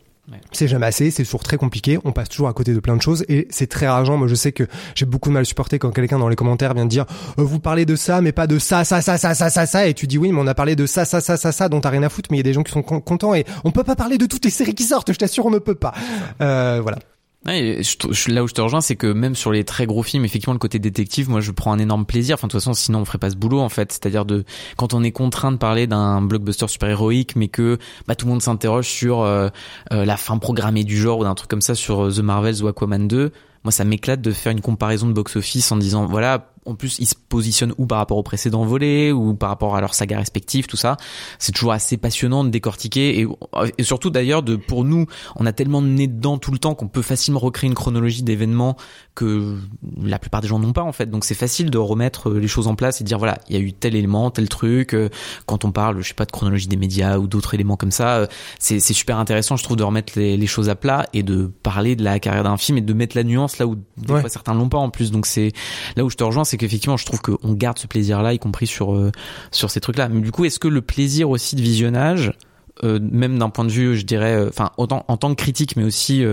[0.52, 3.02] C'est jamais assez, c'est toujours très compliqué, on passe toujours à côté de plein de
[3.02, 4.18] choses et c'est très rageant.
[4.18, 6.74] Moi je sais que j'ai beaucoup de mal à supporter quand quelqu'un dans les commentaires
[6.74, 7.06] vient de dire
[7.40, 9.88] euh, vous parlez de ça mais pas de ça, ça, ça, ça, ça, ça, ça
[9.88, 11.82] et tu dis oui mais on a parlé de ça, ça, ça, ça, ça dont
[11.82, 13.72] t'as rien à foutre mais il y a des gens qui sont contents et on
[13.72, 15.94] peut pas parler de toutes les séries qui sortent, je t'assure on ne peut pas.
[16.42, 16.98] Euh, voilà.
[17.46, 20.26] Ouais, je, là où je te rejoins, c'est que même sur les très gros films,
[20.26, 22.36] effectivement, le côté détective, moi, je prends un énorme plaisir.
[22.36, 23.92] Enfin, de toute façon, sinon, on ferait pas ce boulot, en fait.
[23.92, 24.46] C'est-à-dire de
[24.78, 27.78] quand on est contraint de parler d'un blockbuster super héroïque, mais que
[28.08, 29.50] bah, tout le monde s'interroge sur euh,
[29.94, 32.64] euh, la fin programmée du genre ou d'un truc comme ça sur euh, The Marvels
[32.64, 33.32] ou Aquaman 2.
[33.64, 37.06] Moi, ça m'éclate de faire une comparaison de box-office en disant, voilà, en plus ils
[37.06, 40.68] se positionnent ou par rapport au précédent volet ou par rapport à leur saga respective
[40.68, 40.98] tout ça.
[41.40, 43.28] C'est toujours assez passionnant de décortiquer et,
[43.78, 46.76] et surtout d'ailleurs de pour nous on a tellement de nez dedans tout le temps
[46.76, 48.78] qu'on peut facilement recréer une chronologie d'événements
[49.16, 49.58] que
[50.02, 51.08] la plupart des gens n'ont pas en fait.
[51.08, 53.60] Donc c'est facile de remettre les choses en place et de dire voilà il y
[53.60, 55.10] a eu tel élément tel truc euh,
[55.46, 58.18] quand on parle je sais pas de chronologie des médias ou d'autres éléments comme ça
[58.18, 58.28] euh,
[58.60, 61.96] c'est super intéressant je trouve de remettre les, les, choses à plat et de parler
[61.96, 64.54] de la carrière d'un film et de mettre la nuance là où des fois certains
[64.54, 65.12] l'ont pas en plus.
[65.12, 65.52] Donc c'est
[65.96, 68.68] là où je te rejoins c'est qu'effectivement, je trouve qu'on garde ce plaisir-là, y compris
[68.68, 69.12] sur euh,
[69.52, 70.10] sur ces trucs-là.
[70.10, 72.34] Mais du coup, est-ce que le plaisir aussi de visionnage,
[72.84, 75.76] euh, même d'un point de vue, je dirais, euh, enfin, autant en tant que critique,
[75.76, 76.24] mais aussi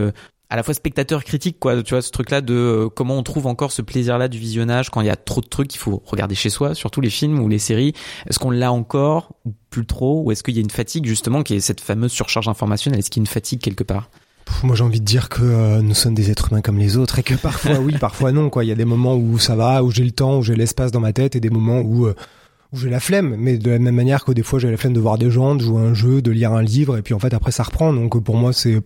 [0.52, 3.46] à la fois spectateur critique quoi tu vois ce truc là de comment on trouve
[3.46, 6.02] encore ce plaisir là du visionnage quand il y a trop de trucs qu'il faut
[6.04, 7.94] regarder chez soi surtout les films ou les séries.
[8.28, 10.22] Est-ce qu'on l'a encore ou plus trop?
[10.22, 12.98] Ou est-ce qu'il y a une fatigue justement qui est cette fameuse surcharge informationnelle?
[12.98, 14.10] Est-ce qu'il y a une fatigue quelque part?
[14.62, 17.18] Moi j'ai envie de dire que euh, nous sommes des êtres humains comme les autres
[17.18, 18.62] et que parfois oui, parfois non quoi.
[18.62, 20.92] Il y a des moments où ça va, où j'ai le temps, où j'ai l'espace
[20.92, 22.14] dans ma tête et des moments où euh,
[22.74, 24.92] où j'ai la flemme, mais de la même manière que des fois j'ai la flemme
[24.92, 27.18] de voir des gens, de jouer un jeu, de lire un livre et puis en
[27.18, 27.94] fait après ça reprend.
[27.94, 28.82] Donc pour moi c'est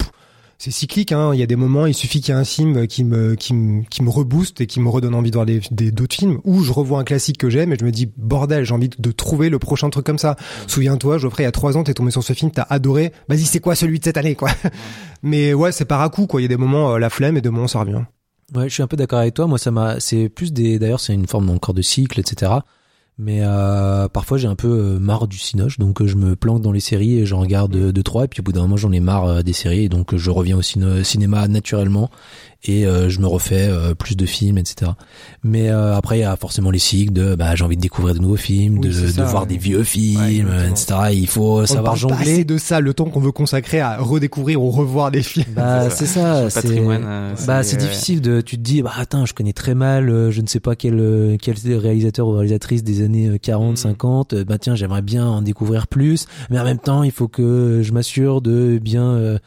[0.58, 1.12] c'est cyclique.
[1.12, 1.32] Hein.
[1.34, 3.54] Il y a des moments, il suffit qu'il y ait un film qui me qui
[3.54, 6.40] me qui me rebooste et qui me redonne envie de voir des d'autres films.
[6.44, 9.12] Ou je revois un classique que j'aime et je me dis bordel, j'ai envie de
[9.12, 10.36] trouver le prochain truc comme ça.
[10.66, 13.12] Souviens-toi, Geoffrey, il y a trois ans, t'es tombé sur ce film, t'as adoré.
[13.28, 14.50] Vas-y, c'est quoi celui de cette année, quoi?
[15.22, 16.40] Mais ouais, c'est par à coup, quoi.
[16.40, 18.02] Il y a des moments euh, la flemme et des moments ça revient.
[18.54, 19.46] Ouais, je suis un peu d'accord avec toi.
[19.46, 22.52] Moi, ça m'a, c'est plus des, d'ailleurs, c'est une forme encore de cycle, etc.
[23.18, 26.60] Mais euh, parfois j'ai un peu euh, marre du cinoche, donc euh, je me planque
[26.60, 28.92] dans les séries et j'en regarde deux trois, et puis au bout d'un moment j'en
[28.92, 32.10] ai marre des séries, et donc je reviens au cinéma naturellement
[32.68, 34.92] et euh, je me refais euh, plus de films, etc.
[35.42, 38.14] Mais euh, après, il y a forcément les cycles de bah, j'ai envie de découvrir
[38.14, 40.94] de nouveaux films, de, de, voir des vieux films, etc.
[41.12, 42.44] il faut On savoir jongler.
[42.44, 45.46] Pas de ça, le temps qu'on veut consacrer à redécouvrir ou revoir des films.
[45.54, 46.80] Bah c'est ça, c'est
[47.46, 50.46] bah c'est difficile de tu te dis bah attends, je connais très mal, je ne
[50.46, 54.42] sais pas quel quel réalisateur ou réalisatrice des années 40, 50, mm.
[54.44, 57.92] bah tiens, j'aimerais bien en découvrir plus, mais en même temps, il faut que je
[57.92, 59.38] m'assure de bien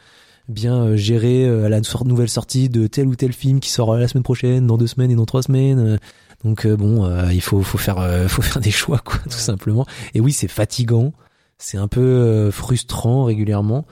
[0.50, 3.98] bien euh, gérer euh, la nouvelle sortie de tel ou tel film qui sort euh,
[3.98, 5.98] la semaine prochaine, dans deux semaines et dans trois semaines.
[6.44, 9.84] Donc bon, il faut faut faire faut faire des choix quoi, tout simplement.
[10.14, 11.12] Et oui, c'est fatigant,
[11.58, 13.84] c'est un peu frustrant régulièrement.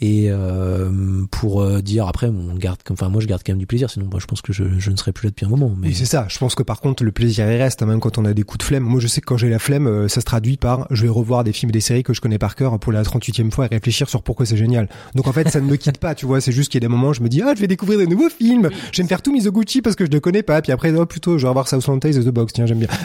[0.00, 3.66] Et euh, pour euh, dire après on garde enfin moi je garde quand même du
[3.66, 5.74] plaisir sinon bah, je pense que je, je ne serais plus là depuis un moment
[5.78, 6.26] mais Oui, c'est ça.
[6.28, 8.42] Je pense que par contre, le plaisir il reste, hein, même quand on a des
[8.42, 8.82] coups de flemme.
[8.82, 11.08] Moi, je sais que quand j'ai la flemme, euh, ça se traduit par je vais
[11.08, 13.66] revoir des films et des séries que je connais par cœur pour la 38e fois
[13.66, 14.88] et réfléchir sur pourquoi c'est génial.
[15.14, 16.40] Donc en fait, ça ne me quitte pas, tu vois.
[16.40, 17.98] C'est juste qu'il y a des moments où je me dis, ah, je vais découvrir
[17.98, 18.70] des nouveaux films.
[18.92, 20.60] Je vais me faire tout Mizoguchi parce que je ne connais pas.
[20.62, 22.52] Puis après, oh, plutôt, je vais revoir Southland Tales The Box.
[22.52, 22.88] Tiens, j'aime bien.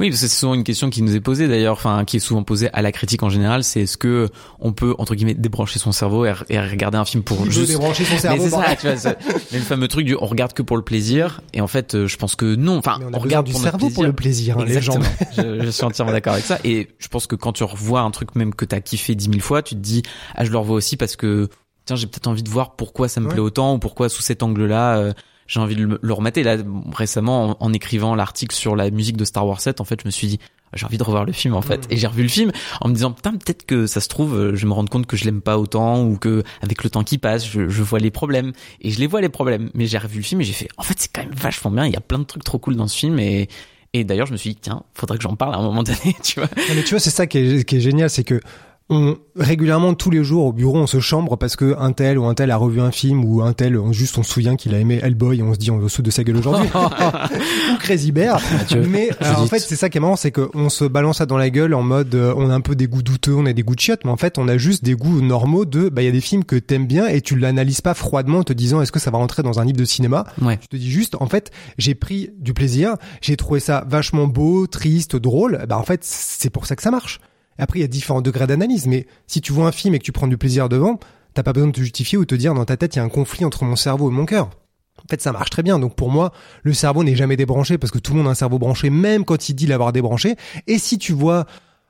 [0.00, 2.20] Oui, parce que c'est souvent une question qui nous est posée d'ailleurs, enfin qui est
[2.20, 5.75] souvent posée à la critique en général, c'est est-ce que on peut entre guillemets débrancher
[5.78, 8.44] son cerveau et, et regarder un film pour Il juste débrancher son mais cerveau.
[8.44, 9.18] c'est par- ça, tu vois, c'est-
[9.52, 12.06] mais le fameux truc du on regarde que pour le plaisir et en fait euh,
[12.06, 14.64] je pense que non, enfin Mais on regarde du pour cerveau pour le plaisir, hein,
[14.66, 14.98] les gens.
[15.36, 18.10] Je, je suis entièrement d'accord avec ça et je pense que quand tu revois un
[18.10, 20.02] truc même que t'as kiffé dix mille fois, tu te dis
[20.34, 21.48] ah je le revois aussi parce que
[21.84, 23.32] tiens j'ai peut-être envie de voir pourquoi ça me Ouais.
[23.32, 25.12] plaît autant ou pourquoi sous cet angle-là euh,
[25.46, 26.42] j'ai envie de le, le remater.
[26.42, 26.56] Là
[26.94, 30.06] récemment en, en écrivant l'article sur la musique de Star Wars 7, en fait je
[30.06, 30.40] me suis dit
[30.74, 31.88] j'ai envie de revoir le film en fait.
[31.88, 31.92] Mm.
[31.92, 34.54] et j'ai revu le film en me disant putain peut-être que ça se trouve euh,
[34.54, 37.04] je vais me rendre compte que je l'aime pas autant ou que avec le temps
[37.04, 38.52] qui passe je, je vois les problèmes.
[38.80, 39.70] Et je les vois les problèmes.
[39.74, 41.86] Mais j'ai revu le film et j'ai fait en fait c'est quand même vachement bien.
[41.86, 43.18] Il y a plein de trucs trop cool dans ce film.
[43.18, 43.48] Et
[43.92, 46.16] et d'ailleurs je me suis dit tiens faudrait que j'en parle à un moment donné
[46.22, 46.48] tu vois.
[46.74, 48.40] Mais tu vois, c'est ça qui est, qui est génial, c'est que
[48.88, 52.26] on régulièrement tous les jours au bureau on se chambre parce que un tel ou
[52.26, 54.74] un tel a revu un film ou un tel on juste on se souvient qu'il
[54.74, 56.68] a aimé Hellboy et on se dit on veut de sa gueule aujourd'hui
[57.72, 58.40] ou Crazy Bear
[58.88, 61.38] mais en fait c'est ça qui est marrant c'est que on se balance ça dans
[61.38, 63.62] la gueule en mode euh, on a un peu des goûts douteux on a des
[63.62, 66.04] goûts de chiottes mais en fait on a juste des goûts normaux de bah il
[66.04, 68.82] y a des films que t'aimes bien et tu l'analyses pas froidement en te disant
[68.82, 70.26] est-ce que ça va rentrer dans un livre de cinéma?
[70.42, 74.26] Ouais je te dis juste, en fait, j'ai pris du plaisir, j'ai trouvé ça vachement
[74.26, 75.64] beau, triste, drôle.
[75.68, 77.20] Bah en fait, c'est pour ça que ça marche.
[77.58, 80.04] Après, il y a différents degrés d'analyse, mais si tu vois un film et que
[80.04, 80.98] tu prends du plaisir devant,
[81.34, 83.00] t'as pas besoin de te justifier ou de te dire dans ta tête il y
[83.00, 84.50] a un conflit entre mon cerveau et mon cœur.
[84.98, 85.78] En fait, ça marche très bien.
[85.78, 88.34] Donc pour moi, le cerveau n'est jamais débranché parce que tout le monde a un
[88.34, 90.36] cerveau branché, même quand il dit l'avoir débranché.
[90.66, 91.46] Et si tu vois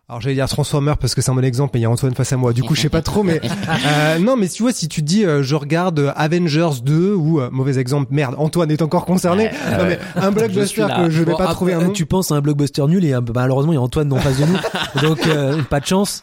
[0.09, 2.15] alors j'allais dire Transformer parce que c'est un bon exemple, mais il y a Antoine
[2.15, 2.53] face à moi.
[2.53, 3.41] Du coup, je sais pas trop, mais
[3.87, 7.13] euh, non, mais tu vois, si tu te dis euh, je regarde euh, Avengers 2
[7.15, 9.51] ou euh, mauvais exemple, merde, Antoine est encore concerné.
[9.79, 10.97] non mais un blockbuster là.
[11.05, 11.91] que je vais Bon, pas après, trouver un nom.
[11.93, 14.39] tu penses à un blockbuster nul et euh, malheureusement il y a Antoine en face
[14.39, 14.59] de nous
[15.09, 16.23] donc euh, pas de chance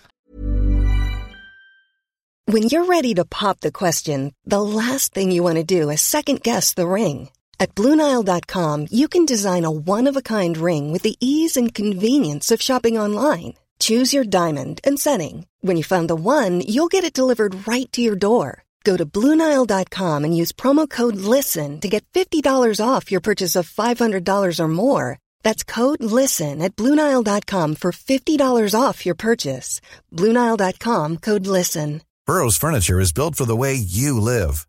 [2.47, 6.01] When you're ready to pop the question, the last thing you want to do is
[6.01, 7.29] second guess the ring.
[7.59, 12.97] At Bluenile.com, you can design a one-of-a-kind ring with the ease and convenience of shopping
[12.97, 13.53] online.
[13.79, 15.47] Choose your diamond and setting.
[15.61, 18.63] When you find the one, you'll get it delivered right to your door.
[18.83, 22.43] Go to Bluenile.com and use promo code LISTEN to get $50
[22.85, 25.19] off your purchase of $500 or more.
[25.41, 29.79] That's code LISTEN at Bluenile.com for $50 off your purchase.
[30.11, 32.01] Bluenile.com code LISTEN.
[32.25, 34.65] Burrow's furniture is built for the way you live.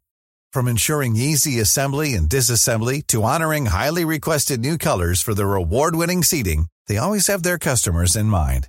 [0.53, 6.23] From ensuring easy assembly and disassembly to honoring highly requested new colors for their award-winning
[6.23, 8.69] seating, they always have their customers in mind.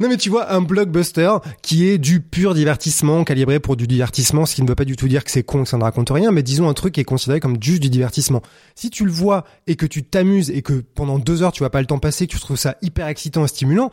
[0.00, 1.30] Non mais tu vois un blockbuster
[1.62, 4.96] qui est du pur divertissement calibré pour du divertissement, ce qui ne veut pas du
[4.96, 7.00] tout dire que c'est con que ça ne raconte rien, mais disons un truc qui
[7.00, 8.42] est considéré comme juste du divertissement.
[8.74, 11.70] Si tu le vois et que tu t'amuses et que pendant deux heures tu vois
[11.70, 13.90] pas le temps passer, que tu trouves ça hyper excitant et stimulant,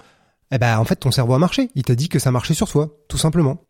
[0.51, 1.69] eh ben en fait ton cerveau a marché.
[1.75, 3.63] Il t'a dit que ça marchait sur toi, tout simplement.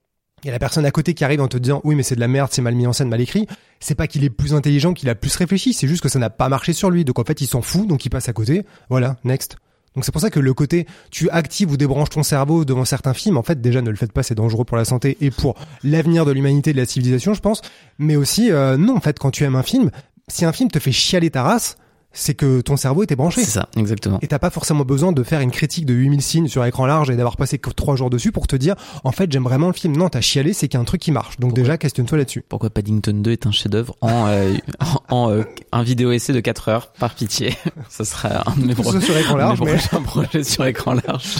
[0.46, 2.28] Et la personne à côté qui arrive en te disant oui mais c'est de la
[2.28, 3.48] merde, c'est mal mis en scène, mal écrit,
[3.80, 6.30] c'est pas qu'il est plus intelligent, qu'il a plus réfléchi, c'est juste que ça n'a
[6.30, 7.06] pas marché sur lui.
[7.06, 8.66] Donc en fait il s'en fout, donc il passe à côté.
[8.90, 9.58] Voilà, next.
[9.96, 13.14] Donc c'est pour ça que le côté tu actives ou débranches ton cerveau devant certains
[13.14, 15.56] films, en fait déjà ne le faites pas, c'est dangereux pour la santé et pour
[15.84, 17.62] l'avenir de l'humanité, de la civilisation, je pense.
[18.00, 19.92] Mais aussi euh, non, en fait quand tu aimes un film,
[20.28, 21.78] si un film te fait chialer ta race,
[22.14, 23.44] c'est que ton cerveau était branché.
[23.44, 26.48] c'est ça exactement Et t'as pas forcément besoin de faire une critique de 8000 signes
[26.48, 29.44] sur écran large et d'avoir passé trois jours dessus pour te dire en fait j'aime
[29.44, 29.98] vraiment le film.
[29.98, 31.40] Non, t'as chialé, c'est qu'il y a un truc qui marche.
[31.40, 32.44] Donc déjà questionne-toi là-dessus.
[32.48, 34.54] pourquoi Paddington 2 est un chef-d'œuvre en, euh,
[35.10, 37.56] en, euh, un vidéo essai de 4 heures par pitié?
[37.90, 40.44] Ça sera un de mes, Tout pro- ça sur écran un large, mais- prochains projets
[40.44, 41.36] sur écran large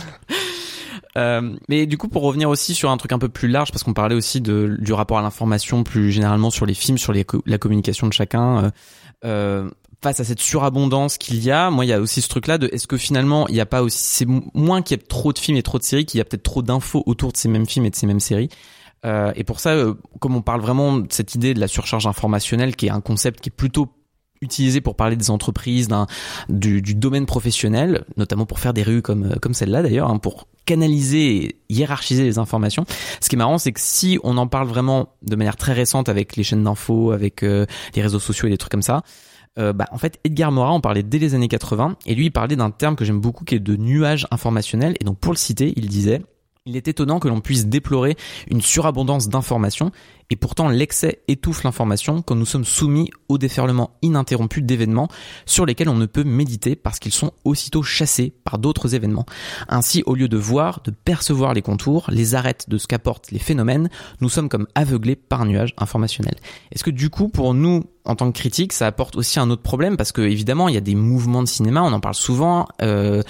[1.16, 3.84] Euh, mais du coup, pour revenir aussi sur un truc un peu plus large, parce
[3.84, 7.24] qu'on parlait aussi de, du rapport à l'information plus généralement sur les films, sur les
[7.46, 8.64] la communication de chacun.
[8.66, 8.72] euh,
[9.26, 9.70] euh,
[10.04, 12.70] face à cette surabondance qu'il y a, moi, il y a aussi ce truc-là de
[12.72, 15.34] est-ce que finalement, il n'y a pas aussi, c'est mo- moins qu'il y ait trop
[15.34, 17.48] de films et trop de séries, qu'il y a peut-être trop d'infos autour de ces
[17.50, 18.50] mêmes films et de ces mêmes séries.
[19.06, 22.06] Euh, et pour ça, euh, comme on parle vraiment de cette idée de la surcharge
[22.06, 23.88] informationnelle, qui est un concept qui est plutôt
[24.42, 25.88] utilisé pour parler des entreprises,
[26.50, 30.18] du, du domaine professionnel, notamment pour faire des rues comme euh, comme celle-là d'ailleurs, hein,
[30.18, 32.86] pour canaliser et hiérarchiser les informations.
[33.22, 36.10] Ce qui est marrant, c'est que si on en parle vraiment de manière très récente
[36.10, 39.04] avec les chaînes d'infos, avec euh, les réseaux sociaux et des trucs comme ça,
[39.60, 42.32] euh, bah, en fait, Edgar Morin en parlait dès les années 80 et lui il
[42.32, 44.96] parlait d'un terme que j'aime beaucoup qui est de nuage informationnel.
[45.00, 46.22] Et donc pour le citer, il disait
[46.66, 48.16] il est étonnant que l'on puisse déplorer
[48.50, 49.92] une surabondance d'informations
[50.30, 55.10] et pourtant l'excès étouffe l'information quand nous sommes soumis au déferlement ininterrompu d'événements
[55.46, 59.26] sur lesquels on ne peut méditer parce qu'ils sont aussitôt chassés par d'autres événements.
[59.68, 63.40] Ainsi, au lieu de voir, de percevoir les contours, les arêtes de ce qu'apportent les
[63.40, 63.90] phénomènes,
[64.22, 66.36] nous sommes comme aveuglés par un nuage informationnel.
[66.72, 69.64] Est-ce que du coup, pour nous, en tant que critique, ça apporte aussi un autre
[69.64, 69.98] problème?
[69.98, 73.22] Parce que évidemment, il y a des mouvements de cinéma, on en parle souvent, euh,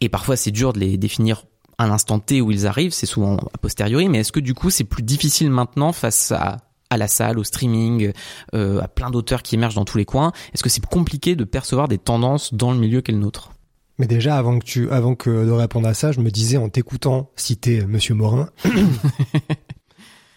[0.00, 1.42] et parfois c'est dur de les définir
[1.78, 4.70] à l'instant T où ils arrivent, c'est souvent a posteriori, mais est-ce que du coup
[4.70, 6.58] c'est plus difficile maintenant face à
[6.90, 8.12] à la salle, au streaming,
[8.54, 10.32] euh, à plein d'auteurs qui émergent dans tous les coins?
[10.54, 13.52] Est-ce que c'est compliqué de percevoir des tendances dans le milieu qu'est le nôtre
[13.98, 16.70] Mais déjà, avant que tu, avant que de répondre à ça, je me disais en
[16.70, 18.48] t'écoutant citer Monsieur Morin,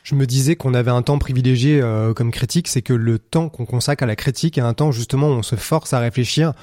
[0.04, 3.50] je me disais qu'on avait un temps privilégié euh, comme critique, c'est que le temps
[3.50, 6.54] qu'on consacre à la critique est un temps justement où on se force à réfléchir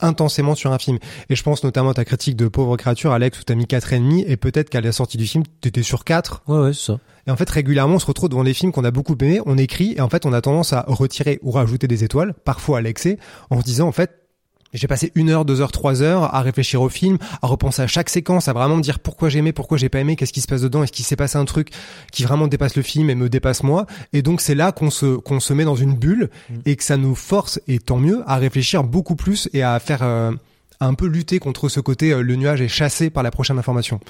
[0.00, 0.98] intensément sur un film.
[1.30, 3.92] Et je pense notamment à ta critique de Pauvre créature, Alex, où t'as mis quatre
[3.92, 6.42] et demi, et peut-être qu'à la sortie du film, t'étais sur 4.
[6.48, 6.98] Ouais, ouais, c'est ça.
[7.26, 9.58] Et en fait, régulièrement, on se retrouve devant des films qu'on a beaucoup aimés, on
[9.58, 12.80] écrit, et en fait, on a tendance à retirer ou rajouter des étoiles, parfois à
[12.80, 13.18] l'excès,
[13.50, 14.27] en se disant, en fait,
[14.74, 17.86] j'ai passé une heure, deux heures, trois heures à réfléchir au film, à repenser à
[17.86, 20.40] chaque séquence, à vraiment me dire pourquoi j'ai aimé, pourquoi j'ai pas aimé, qu'est-ce qui
[20.40, 21.70] se passe dedans, est-ce qu'il s'est passé un truc
[22.12, 23.86] qui vraiment dépasse le film et me dépasse moi.
[24.12, 26.54] Et donc c'est là qu'on se qu'on se met dans une bulle Mm.
[26.66, 30.02] et que ça nous force et tant mieux à réfléchir beaucoup plus et à faire
[30.02, 30.32] euh,
[30.80, 33.58] à un peu lutter contre ce côté euh, le nuage est chassé par la prochaine
[33.58, 34.00] information.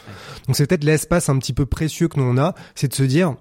[0.47, 3.03] Donc c'est peut-être l'espace un petit peu précieux que nous on a, c'est de se
[3.03, 3.35] dire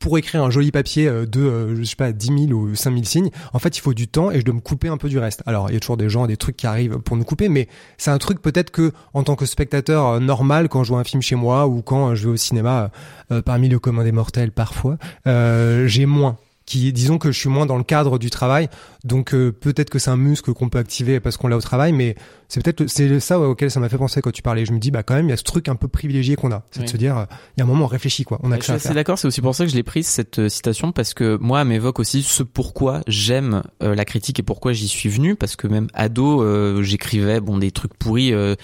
[0.00, 2.90] pour écrire un joli papier euh, de, euh, je sais pas, 10 000 ou 5
[2.90, 5.08] 000 signes, en fait, il faut du temps et je dois me couper un peu
[5.08, 5.42] du reste.
[5.46, 7.68] Alors, il y a toujours des gens, des trucs qui arrivent pour nous couper, mais
[7.98, 11.04] c'est un truc peut-être que, en tant que spectateur euh, normal, quand je vois un
[11.04, 12.90] film chez moi ou quand je vais au cinéma,
[13.44, 14.96] parmi le commun des mortels parfois,
[15.26, 16.36] euh, j'ai moins.
[16.66, 18.68] Qui, disons que je suis moins dans le cadre du travail,
[19.02, 22.14] donc peut-être que c'est un muscle qu'on peut activer parce qu'on l'a au travail, mais
[22.50, 24.66] c'est peut-être c'est ça auquel ça m'a fait penser quand tu parlais.
[24.66, 26.52] Je me dis bah quand même il y a ce truc un peu privilégié qu'on
[26.52, 27.24] a, c'est de se dire euh,
[27.56, 28.92] il y a un moment on réfléchit quoi, on a que ça faire.
[28.92, 31.62] d'accord, c'est aussi pour ça que je l'ai prise cette euh, citation parce que moi
[31.62, 35.56] elle m'évoque aussi ce pourquoi j'aime euh, la critique et pourquoi j'y suis venu parce
[35.56, 38.56] que même ado euh, j'écrivais bon des trucs pourris euh,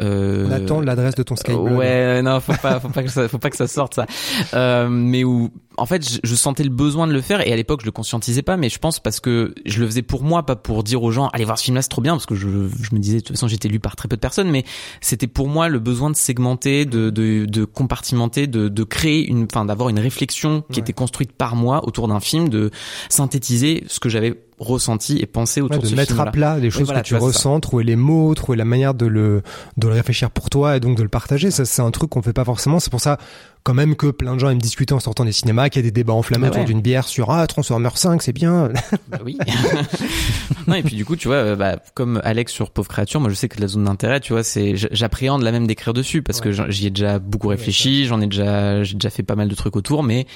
[0.00, 1.54] euh, On attend l'adresse de ton Skype.
[1.54, 4.06] Ouais, non, faut pas, faut pas que ça, faut pas que ça sorte ça.
[4.54, 7.56] Euh, mais où, en fait, je, je sentais le besoin de le faire et à
[7.56, 10.44] l'époque je le conscientisais pas, mais je pense parce que je le faisais pour moi,
[10.46, 12.48] pas pour dire aux gens allez voir ce film-là, c'est trop bien, parce que je,
[12.48, 14.64] je me disais toute façon j'étais lu par très peu de personnes, mais
[15.00, 19.44] c'était pour moi le besoin de segmenter, de, de, de compartimenter, de, de créer une,
[19.44, 20.80] enfin d'avoir une réflexion qui Ouais.
[20.80, 22.70] était construite par moi autour d'un film, de
[23.08, 26.60] synthétiser ce que j'avais ressenti et pensé autour Ouais, de de ce mettre à plat
[26.60, 29.42] des choses voilà, que tu vois, ressens, trouver les mots, trouver la manière de le
[29.76, 31.50] de le réfléchir pour toi et donc de le partager.
[31.50, 32.78] Ça, c'est un truc qu'on fait pas forcément.
[32.80, 33.18] C'est pour ça,
[33.64, 35.88] quand même, que plein de gens aiment discuter en sortant des cinémas, qu'il y a
[35.88, 36.66] des débats enflammés Ah autour ouais.
[36.66, 38.70] d'une bière sur ah Transformers 5, c'est bien.
[39.08, 39.38] Bah oui.
[40.66, 43.28] non et puis du coup tu vois euh, bah, comme Alex sur pauvre créature moi
[43.28, 46.40] je sais que la zone d'intérêt tu vois c'est j'appréhende la même d'écrire dessus parce
[46.40, 49.54] que j'y ai déjà beaucoup réfléchi j'en ai déjà j'ai déjà fait pas mal de
[49.54, 50.26] trucs autour mais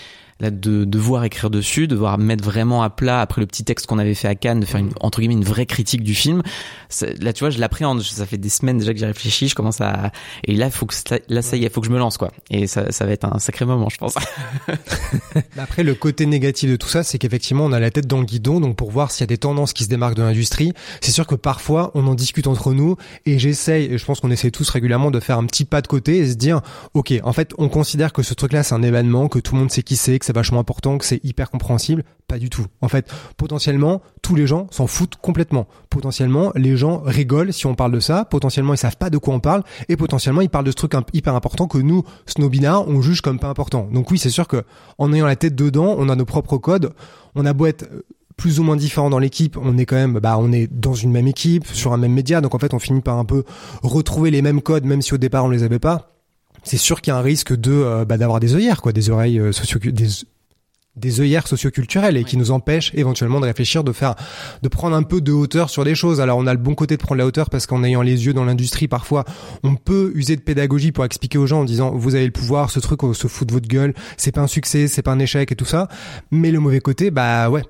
[0.40, 3.98] là de devoir écrire dessus devoir mettre vraiment à plat après le petit texte qu'on
[3.98, 6.42] avait fait à Cannes de faire une entre guillemets une vraie critique du film
[7.20, 8.02] là tu vois je l'appréhende.
[8.02, 10.10] Ça fait des semaines déjà que j'y réfléchis je commence à
[10.44, 12.30] et là faut que ça- là ça y est faut que je me lance quoi.
[12.50, 14.14] Et ça ça va être un sacré moment je pense.
[15.34, 18.18] Mais Après, le côté négatif de tout ça, c'est qu'effectivement, on a la tête dans
[18.20, 20.72] le guidon, donc pour voir s'il y a des tendances qui se démarquent de l'industrie,
[21.00, 24.30] c'est sûr que parfois, on en discute entre nous, et j'essaye, et je pense qu'on
[24.30, 26.60] essaie tous régulièrement de faire un petit pas de côté et se dire,
[26.94, 29.70] ok, en fait, on considère que ce truc-là, c'est un événement, que tout le monde
[29.70, 32.04] sait qui c'est, que c'est vachement important, que c'est hyper compréhensible.
[32.28, 32.66] Pas du tout.
[32.82, 35.66] En fait, potentiellement, tous les gens s'en foutent complètement.
[35.88, 38.26] Potentiellement, les gens rigolent si on parle de ça.
[38.26, 39.62] Potentiellement, ils savent pas de quoi on parle.
[39.88, 43.38] Et potentiellement, ils parlent de ce truc hyper important que nous, snobinards, on juge comme
[43.38, 43.88] pas important.
[43.90, 44.62] Donc oui, c'est sûr que
[44.98, 46.92] en ayant la tête dedans, on a nos propres codes.
[47.34, 48.04] On a beau être euh,
[48.36, 51.10] plus ou moins différent dans l'équipe, on est quand même, bah, on est dans une
[51.10, 52.42] même équipe, sur un même média.
[52.42, 53.44] Donc en fait, on finit par un peu
[53.82, 56.14] retrouver les mêmes codes, même si au départ on les avait pas.
[56.62, 59.08] C'est sûr qu'il y a un risque de, euh, bah, d'avoir des œillères, quoi, des
[59.08, 59.52] oreilles euh,
[60.98, 64.14] des œillères socioculturelles et qui nous empêchent éventuellement de réfléchir, de faire,
[64.62, 66.20] de prendre un peu de hauteur sur des choses.
[66.20, 68.32] Alors on a le bon côté de prendre la hauteur parce qu'en ayant les yeux
[68.32, 69.24] dans l'industrie, parfois
[69.62, 72.70] on peut user de pédagogie pour expliquer aux gens en disant vous avez le pouvoir,
[72.70, 75.18] ce truc on se fout de votre gueule, c'est pas un succès, c'est pas un
[75.18, 75.88] échec et tout ça.
[76.30, 77.62] Mais le mauvais côté, bah ouais.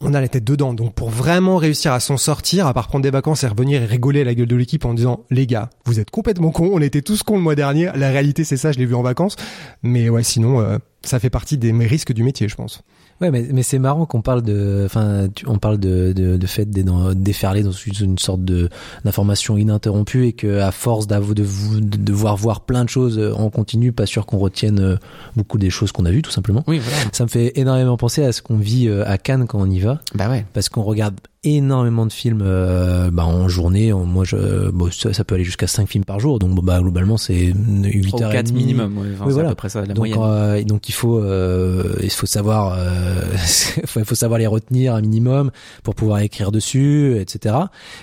[0.00, 3.02] On a la tête dedans, donc pour vraiment réussir à s'en sortir, à part prendre
[3.02, 5.70] des vacances et revenir et rigoler à la gueule de l'équipe en disant les gars,
[5.86, 7.90] vous êtes complètement cons, on était tous cons le mois dernier.
[7.96, 9.34] La réalité c'est ça, je l'ai vu en vacances.
[9.82, 12.82] Mais ouais, sinon euh, ça fait partie des risques du métier, je pense.
[13.20, 16.66] Ouais, mais, mais c'est marrant qu'on parle de, enfin, on parle de, de, de fait
[16.70, 18.68] d'être dans- déferler dans une, une sorte de
[19.04, 23.32] d'information ininterrompue et que à force de, vous- de devoir voir plein de choses euh,
[23.34, 24.96] en continu, pas sûr qu'on retienne euh,
[25.34, 26.62] beaucoup des choses qu'on a vues, tout simplement.
[26.68, 26.98] Oui, voilà.
[27.12, 29.80] Ça me fait énormément penser à ce qu'on vit euh, à Cannes quand on y
[29.80, 30.46] va, Bah ouais.
[30.52, 33.92] parce qu'on regarde énormément de films euh, bah, en journée.
[33.92, 36.62] En- Moi, je, bon, ça, ça peut aller jusqu'à 5 films par jour, donc bon,
[36.62, 39.08] bah, globalement, c'est 8 3 heures ou 4 minimum, ouais.
[39.14, 39.48] Enfin, Oui, voilà.
[39.48, 40.18] à peu près ça, la donc, moyenne.
[40.20, 43.22] euh, donc il faut euh, il faut savoir euh,
[43.96, 45.50] il faut savoir les retenir un minimum
[45.84, 47.54] pour pouvoir écrire dessus, etc.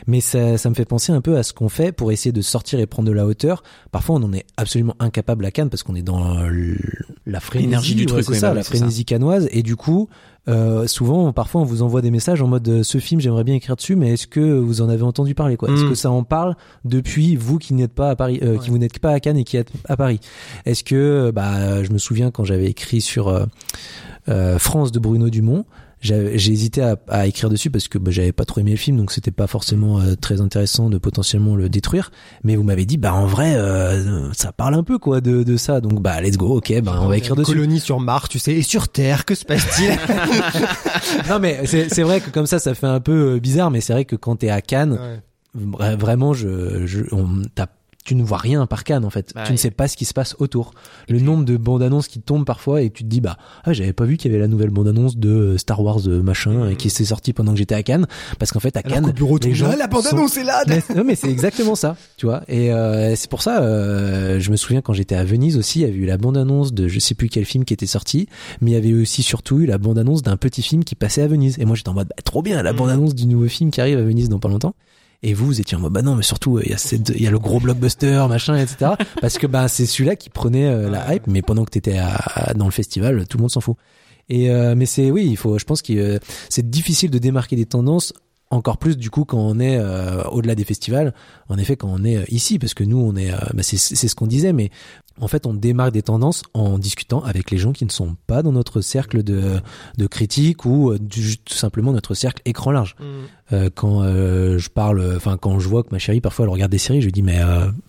[0.08, 2.42] Mais ça, ça me fait penser un peu à ce qu'on fait pour essayer de
[2.42, 3.64] sortir et prendre de la hauteur.
[3.92, 6.36] Parfois, on en est absolument incapable à Cannes parce qu'on est dans
[7.26, 9.48] la frénésie, L'énergie du ouais, truc, c'est ça, bah la frénésie canoise.
[9.52, 10.10] Et du coup,
[10.48, 13.56] euh, souvent, parfois, on vous envoie des messages en mode euh, ce film, j'aimerais bien
[13.56, 15.70] écrire dessus, mais est-ce que vous en avez entendu parler quoi?
[15.70, 15.90] Est-ce Mm.
[15.90, 19.00] que ça en parle depuis vous qui n'êtes pas à Paris, euh, qui vous n'êtes
[19.00, 20.20] pas à Cannes et qui êtes à Paris?
[20.66, 23.46] Est-ce que, bah, je me souviens quand j'avais écrit sur euh,
[24.30, 25.66] euh, France de Bruno Dumont.
[26.06, 28.98] J'ai hésité à, à écrire dessus parce que bah, j'avais pas trop aimé le film,
[28.98, 32.12] donc c'était pas forcément euh, très intéressant de potentiellement le détruire.
[32.44, 35.58] Mais vous m'avez dit, bah en vrai, euh, ça parle un peu quoi de, de
[35.58, 37.52] ça, donc bah let's go, ok, bah on va écrire dessus.
[37.54, 39.92] Colonie sur Mars, tu sais, et sur Terre, que se passe-t-il?
[41.30, 43.82] Non mais c'est c'est vrai que comme ça, ça fait un peu euh, bizarre, mais
[43.82, 45.00] c'est vrai que quand t'es à Cannes,
[45.56, 45.96] Ouais.
[45.96, 47.68] vraiment, je, je, on, t'as-
[48.06, 49.32] tu ne vois rien par Cannes en fait.
[49.36, 50.74] Bah, tu ne sais pas ce qui se passe autour.
[51.10, 53.36] Le nombre de bandes annonces qui tombent parfois et tu te dis bah
[53.66, 56.00] ah, j'avais pas vu qu'il y avait la nouvelle bande annonce de euh, Star Wars
[56.08, 58.06] euh, machin et qui s'est sortie pendant que j'étais à Cannes
[58.40, 60.44] parce qu'en fait à Alors Cannes bureau, les gens Ah, la bande sont- annonce est
[60.44, 62.44] là mais, non, mais c'est exactement ça, tu vois.
[62.48, 65.82] Et euh, c'est pour ça, euh, je me souviens quand j'étais à Venise aussi, il
[65.82, 68.28] y avait eu la bande-annonce de je sais plus quel film qui était sorti,
[68.62, 71.28] mais il y avait aussi surtout eu la bande-annonce d'un petit film qui passait à
[71.28, 71.58] Venise.
[71.60, 73.98] Et moi j'étais en mode, bah, trop bien, la bande-annonce du nouveau film qui arrive
[73.98, 74.76] à Venise dans pas longtemps.
[75.28, 77.22] Et vous, vous étiez en mode, bah non, mais surtout, il y a cette, il
[77.22, 78.92] y a le gros blockbuster, machin, etc.
[79.22, 82.14] Parce que, bah, c'est celui-là qui prenait euh, la hype, mais pendant que t'étais à,
[82.16, 83.76] à- dans le festival, tout le monde s'en fout.
[84.30, 86.20] Et, euh, mais c'est, oui, il faut, je pense que euh,
[86.50, 88.14] c'est difficile de démarquer des tendances
[88.56, 91.14] encore plus du coup quand on est euh, au-delà des festivals
[91.50, 93.78] en effet quand on est euh, ici parce que nous on est euh, bah, c'est
[93.78, 94.70] ce qu'on disait mais
[95.22, 98.42] en fait on démarque des tendances en discutant avec les gens qui ne sont pas
[98.44, 99.60] dans notre cercle de
[99.98, 102.96] de critique ou euh, du- tout simplement notre cercle écran large
[103.54, 106.80] Euh, quand je parle enfin quand je vois que ma chérie parfois elle regarde des
[106.80, 107.40] séries je lui dis mais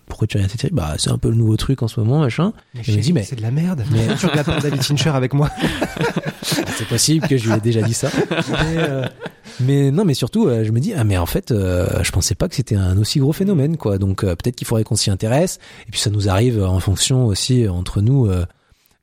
[0.05, 0.73] pourquoi tu regardes cette série?
[0.73, 3.11] Bah c'est un peu le nouveau truc en ce moment machin Mais je me dis,
[3.11, 3.83] mais- c'est de la merde.
[3.91, 5.49] mais- tu regardes pas David Fincher avec moi.
[6.43, 8.09] c'est possible que je lui ai déjà dit ça.
[8.49, 8.77] Mais,
[9.59, 12.35] mais non, mais surtout, euh, je me dis ah mais en fait, euh, je pensais
[12.35, 13.97] pas que c'était un aussi gros phénomène quoi.
[13.97, 15.59] Donc euh, peut-être qu'il faudrait qu'on s'y intéresse.
[15.87, 18.29] Et puis ça nous arrive en fonction aussi entre nous.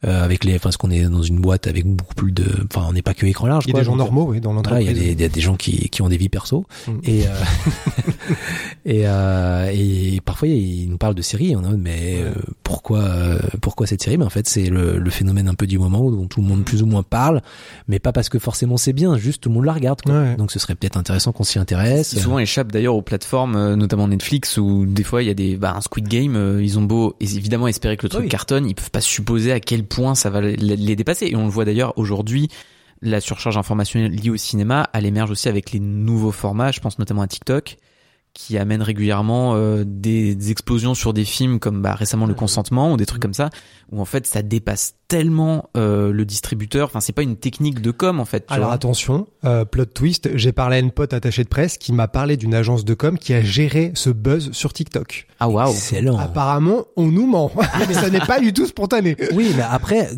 [0.04, 2.86] Euh, avec les, enfin, parce qu'on est dans une boîte avec beaucoup plus de, enfin,
[2.88, 3.64] on n'est pas que écran large.
[3.66, 5.08] Il y a quoi, des gens euh, normaux, oui, dans voilà, il y a l'entreprise.
[5.08, 6.92] des, il y a des gens qui, qui ont des vies perso Mm.
[7.04, 7.30] et euh,
[8.84, 12.32] et, euh, et parfois ils nous parlent de séries et on mais euh,
[12.62, 14.18] pourquoi euh, pourquoi cette série?
[14.18, 16.64] Mais en fait c'est le, le phénomène un peu du moment dont tout le monde
[16.64, 17.40] plus ou moins parle
[17.88, 20.14] mais pas parce que forcément c'est bien juste tout le monde la regarde quoi.
[20.14, 20.36] Ouais.
[20.36, 24.56] donc ce serait peut-être intéressant qu'on s'y intéresse souvent échappe d'ailleurs aux plateformes, notamment Netflix,
[24.58, 27.66] où des fois il y a des, bah, un Squid Game, ils ont beau évidemment
[27.68, 28.28] espérer que le truc Oui.
[28.28, 31.26] cartonne, ils peuvent pas supposer à quel point ça va les dépasser.
[31.26, 32.48] Et on le voit d'ailleurs aujourd'hui,
[33.02, 36.70] la surcharge informationnelle liée au cinéma, elle émerge aussi avec les nouveaux formats.
[36.70, 37.76] Je pense notamment à TikTok,
[38.34, 42.92] qui amène régulièrement euh, des, des explosions sur des films comme bah, récemment Le Consentement
[42.92, 43.48] ou des trucs comme ça,
[43.92, 46.88] où en fait ça dépasse tellement euh, le distributeur.
[46.88, 48.46] Enfin, c'est pas une technique de com en fait.
[48.46, 48.74] tu Alors vois.
[48.74, 52.36] attention, euh, plot twist, j'ai parlé à une pote attachée de presse qui m'a parlé
[52.36, 55.28] d'une agence de com qui a géré ce buzz sur TikTok.
[55.38, 55.70] Ah waouh.
[55.70, 57.52] excellent Apparemment, on nous ment.
[57.88, 59.16] Mais ça n'est pas du tout spontané.
[59.32, 60.10] oui mais après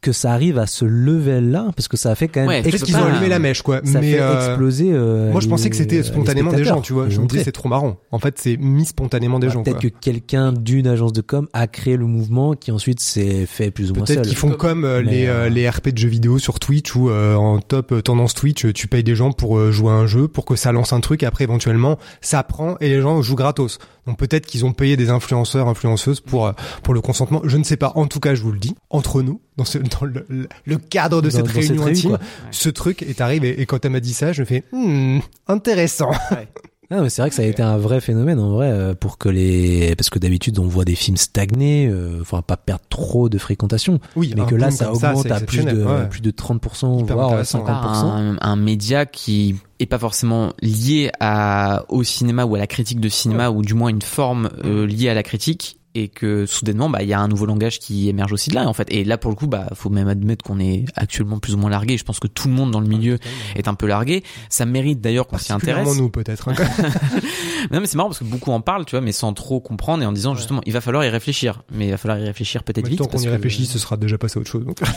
[0.00, 2.62] que ça arrive à ce level là parce que ça a fait quand même Ouais,
[2.62, 3.80] Peut-être peux qu'ils ont allumé la mèche, quoi.
[3.84, 6.80] ça Mais fait euh, exploser euh, moi, je pensais que c'était les spontanément des gens,
[6.80, 7.08] tu vois.
[7.08, 7.98] Je me disais, c'est trop marrant.
[8.10, 11.48] En fait, c'est mis spontanément des Bah, gens, Peut-être que quelqu'un d'une agence de com
[11.52, 14.84] a créé le mouvement qui ensuite s'est fait plus ou moins Peut-être qu'ils font comme
[14.84, 17.58] euh, Mais, les, euh, euh, les RP de jeux vidéo sur Twitch ou euh, en
[17.60, 20.28] top euh, tendance Twitch, euh, tu payes des gens pour euh, jouer à un jeu,
[20.28, 23.36] pour que ça lance un truc et après éventuellement ça prend et les gens jouent
[23.36, 23.78] gratos.
[24.06, 27.42] Donc peut-être qu'ils ont payé des influenceurs, influenceuses pour euh, pour le consentement.
[27.44, 27.92] Je ne sais pas.
[27.94, 31.28] En tout cas, je vous le dis entre nous dans, ce, dans le, cadre de
[31.28, 32.18] Dans- cette dans réunion intime,
[32.50, 36.10] ce truc est arrivé et quand elle m'a dit ça, je me fais hmm, intéressant.
[36.92, 39.16] Ah, mais c'est vrai que ça a été un vrai phénomène en vrai euh, pour
[39.16, 43.28] que les parce que d'habitude on voit des films stagner, euh, enfin pas perdre trop
[43.28, 46.08] de fréquentation, Oui, mais que là ça augmente à plus de ouais.
[46.08, 47.64] plus de 30% Hyper voire intéressant.
[47.64, 47.68] 50%.
[47.68, 53.00] un, un média qui est pas forcément lié à au cinéma ou à la critique
[53.00, 56.88] de cinéma ou du moins une forme euh, liée à la critique et que soudainement
[56.88, 58.86] bah il y a un nouveau langage qui émerge aussi de là en fait.
[58.92, 61.70] Et là pour le coup bah faut même admettre qu'on est actuellement plus ou moins
[61.70, 61.98] largué.
[61.98, 63.18] Je pense que tout le monde dans le milieu
[63.56, 64.22] est un peu largué.
[64.48, 65.96] Ça mérite d'ailleurs qu'on s'y intéresse.
[65.96, 66.54] Nous peut-être hein.
[67.70, 70.02] non mais c'est marrant parce que beaucoup en parlent tu vois mais sans trop comprendre
[70.02, 71.62] et en disant justement il va falloir y réfléchir.
[71.72, 73.96] Mais il va falloir y réfléchir peut-être vite tant qu'on y que- réfléchit ce sera
[73.96, 74.78] déjà passé à autre chose donc.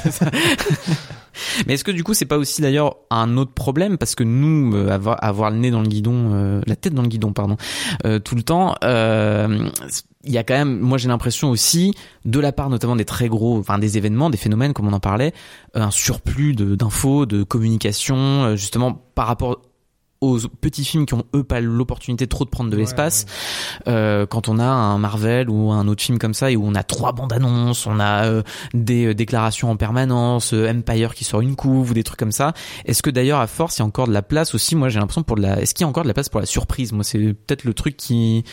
[1.68, 3.98] mais est-ce que du coup c'est pas aussi d'ailleurs un autre problème?
[3.98, 7.02] Parce que nous euh, avoir, avoir le nez dans le guidon, euh, la tête dans
[7.02, 7.58] le guidon pardon,
[8.06, 9.70] euh, tout le temps, euh,
[10.24, 11.94] il y a quand même, moi j'ai l'impression aussi
[12.26, 15.00] de la part notamment des très gros, enfin des événements, des phénomènes comme on en
[15.00, 15.34] parlait,
[15.74, 19.62] un surplus d'infos, de communication, euh, justement par rapport
[20.24, 23.26] aux petits films qui ont eux pas l'opportunité trop de prendre de l'espace.
[23.88, 26.76] euh, quand on a un Marvel ou un autre film comme ça et où on
[26.76, 28.42] a trois bandes annonces on a euh,
[28.74, 32.32] des euh, déclarations en permanence euh, Empire qui sort une couve ou des trucs comme
[32.32, 32.54] ça.
[32.86, 34.76] Est-ce que d'ailleurs à force il y a encore de la place aussi?
[34.78, 36.40] Moi j'ai l'impression pour de la est-ce qu'il y a encore de la place pour
[36.40, 36.94] la surprise?
[36.94, 38.46] Moi c'est peut-être le truc qui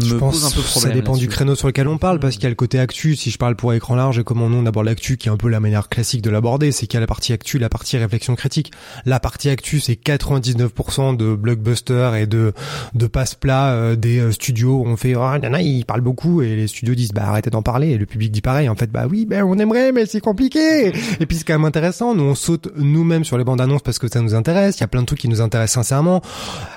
[0.00, 2.20] me je pense pose un peu problème ça dépend du créneau sur lequel on parle
[2.20, 4.46] parce qu'il y a le côté actu si je parle pour écran large et comment
[4.46, 6.98] on aborde l'actu qui est un peu la manière classique de l'aborder c'est qu'il y
[6.98, 8.72] a la partie actu la partie réflexion critique.
[9.04, 12.52] La partie actu c'est 99% de blockbusters et de
[12.94, 16.56] de passe-plat euh, des euh, studios où on fait ah nana il parle beaucoup et
[16.56, 18.68] les studios disent bah arrêtez d'en parler et le public dit pareil.
[18.68, 20.88] En fait bah oui ben on aimerait mais c'est compliqué.
[21.20, 22.14] Et puis c'est quand même intéressant.
[22.14, 24.78] Nous on saute nous-mêmes sur les bandes annonces parce que ça nous intéresse.
[24.78, 26.22] Il y a plein de trucs qui nous intéressent sincèrement.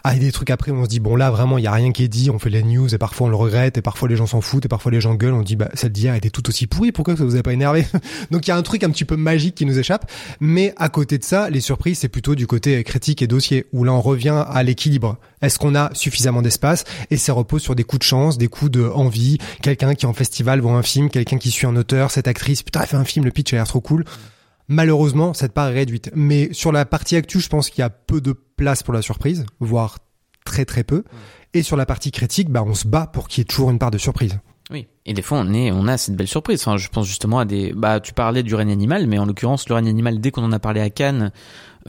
[0.03, 1.63] Ah, il y a des trucs après où on se dit bon là vraiment il
[1.63, 2.29] y a rien qui est dit.
[2.29, 4.63] On fait les news et parfois on le regrette et parfois les gens s'en foutent
[4.63, 5.33] et parfois les gens gueulent.
[5.33, 6.93] On dit bah celle d'hier était tout aussi pourrie.
[6.93, 7.85] Pourquoi ça vous a pas énervé
[8.31, 10.09] donc il y a un truc un petit peu magique qui nous échappe.
[10.39, 13.83] Mais à côté de ça les surprises c'est plutôt du côté critique et dossier où
[13.83, 15.17] là on revient à l'équilibre.
[15.41, 16.85] Est-ce qu'on a suffisamment d'espace?
[17.09, 19.39] Et ça repose sur des coups de chance des coups de envie.
[19.61, 22.79] Quelqu'un qui en festival voit un film quelqu'un qui suit un auteur cette actrice putain
[22.81, 24.05] elle fait un film le pitch a l'air trop cool.
[24.69, 26.11] Malheureusement, cette part est réduite.
[26.15, 29.01] Mais sur la partie actu, je pense qu'il y a peu de place pour la
[29.01, 29.97] surprise, voire
[30.45, 31.03] très très peu.
[31.53, 33.79] Et sur la partie critique, bah, on se bat pour qu'il y ait toujours une
[33.79, 34.39] part de surprise.
[34.69, 34.87] Oui.
[35.05, 36.61] Et des fois, on est, on a cette belle surprise.
[36.61, 39.67] Enfin, je pense justement à des, bah, tu parlais du règne animal, mais en l'occurrence,
[39.67, 41.31] le règne animal, dès qu'on en a parlé à Cannes,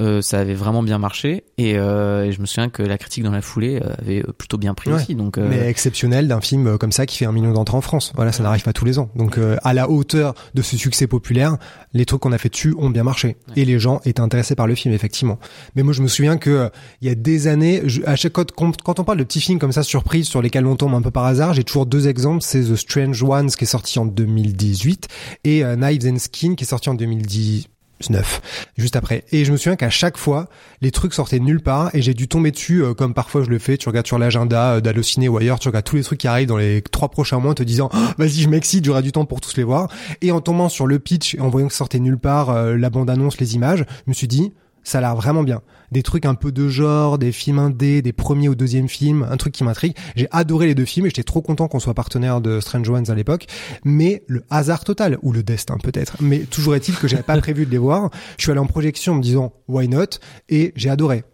[0.00, 1.44] euh, ça avait vraiment bien marché.
[1.58, 4.56] Et, euh, et je me souviens que la critique dans la foulée euh, avait plutôt
[4.56, 4.96] bien pris Ouais.
[4.96, 5.14] aussi.
[5.14, 7.82] Donc, euh, Mais exceptionnel d'un film euh, comme ça qui fait un million d'entrées en
[7.82, 8.10] France.
[8.16, 9.10] Voilà, ça n'arrive pas tous les ans.
[9.14, 11.58] Donc euh, à la hauteur de ce succès populaire,
[11.92, 13.36] les trucs qu'on a fait dessus ont bien marché.
[13.54, 15.38] Et les gens étaient intéressés par le film, effectivement.
[15.76, 16.68] Mais moi, je me souviens que euh,
[17.02, 18.50] il y a des années, je- à chaque quand,
[18.82, 21.10] quand on parle de petits films comme ça, surprises, sur lesquels on tombe un peu
[21.10, 22.40] par hasard, j'ai toujours deux exemples.
[22.42, 25.08] C'est The Strange Ones qui est sorti en 2018
[25.44, 27.68] et euh, Knives and Skin qui est sorti en 2010
[28.10, 28.40] neuf
[28.76, 29.24] juste après.
[29.32, 30.48] Et je me souviens qu'à chaque fois
[30.80, 33.58] les trucs sortaient nulle part et j'ai dû tomber dessus euh, comme parfois je le
[33.58, 33.76] fais.
[33.76, 36.48] Tu regardes sur l'agenda euh, d'Allociné ou ailleurs tu regardes tous les trucs qui arrivent
[36.48, 39.24] dans les trois prochains mois en te disant Oh, vas-y je m'excite j'aurai du temps
[39.24, 39.88] pour tous les voir.
[40.20, 42.90] Et en tombant sur le pitch et en voyant que sortait nulle part euh, la
[42.90, 44.52] bande annonce les images je me suis dit
[44.84, 45.62] ça a l'air vraiment bien.
[45.90, 49.36] Des trucs un peu de genre, des films indés, des premiers ou deuxièmes films, un
[49.36, 49.94] truc qui m'intrigue.
[50.16, 53.10] J'ai adoré les deux films et j'étais trop content qu'on soit partenaire de Strange Ones
[53.10, 53.46] à l'époque.
[53.84, 57.66] Mais le hasard total, ou le destin peut-être, mais toujours est-il que j'avais pas prévu
[57.66, 58.10] de les voir.
[58.38, 60.18] Je suis allé en projection en me disant why not?
[60.48, 61.24] Et j'ai adoré.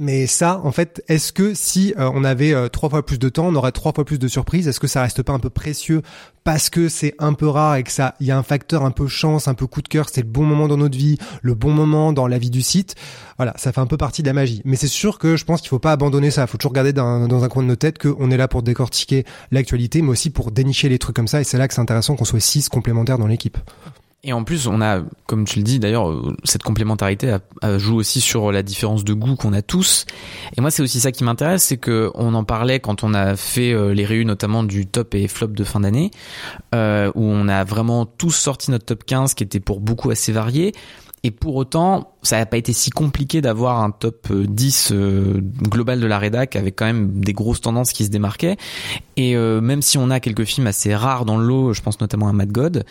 [0.00, 3.28] Mais ça, en fait, est-ce que si euh, on avait euh, trois fois plus de
[3.28, 4.68] temps, on aurait trois fois plus de surprises?
[4.68, 6.02] Est-ce que ça reste pas un peu précieux
[6.44, 8.92] parce que c'est un peu rare et que ça, il y a un facteur un
[8.92, 11.54] peu chance, un peu coup de cœur, c'est le bon moment dans notre vie, le
[11.54, 12.94] bon moment dans la vie du site?
[13.38, 14.62] Voilà, ça fait un peu partie de la magie.
[14.64, 16.42] Mais c'est sûr que je pense qu'il faut pas abandonner ça.
[16.42, 18.62] Il faut toujours garder dans, dans un coin de nos têtes qu'on est là pour
[18.62, 21.40] décortiquer l'actualité, mais aussi pour dénicher les trucs comme ça.
[21.40, 23.58] Et c'est là que c'est intéressant qu'on soit six complémentaires dans l'équipe.
[24.24, 27.36] Et en plus, on a, comme tu le dis d'ailleurs, euh, cette complémentarité
[27.76, 30.06] joue aussi sur la différence de goût qu'on a tous.
[30.56, 33.36] Et moi, c'est aussi ça qui m'intéresse, c'est que on en parlait quand on a
[33.36, 36.10] fait euh, les réus, notamment du top et flop de fin d'année,
[36.74, 40.32] euh, où on a vraiment tous sorti notre top 15, qui était pour beaucoup assez
[40.32, 40.72] varié.
[41.24, 45.40] Et pour autant, ça n'a pas été si compliqué d'avoir un top euh, 10 euh,
[45.62, 48.56] global de la rédac avec quand même des grosses tendances qui se démarquaient.
[49.16, 52.00] Et euh, même si on a quelques films assez rares dans le lot, je pense
[52.00, 52.84] notamment à Mad God,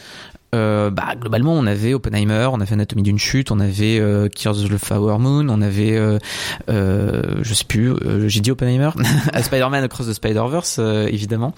[0.56, 4.70] euh, bah globalement on avait Oppenheimer, on avait Anatomie d'une chute, on avait euh, of
[4.70, 6.20] the Flower Moon, on avait euh,
[6.70, 8.92] euh, je sais plus, euh, j'ai dit Oppenheimer,
[9.42, 11.54] Spider-Man Across the Spider-Verse euh, évidemment.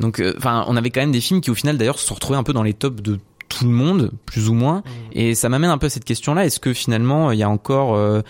[0.00, 2.38] Donc enfin on avait quand même des films qui au final d'ailleurs se sont retrouvés
[2.38, 3.18] un peu dans les tops de
[3.50, 4.82] tout le monde plus ou moins
[5.12, 7.50] et ça m'amène un peu à cette question là, est-ce que finalement il y a
[7.50, 8.22] encore euh,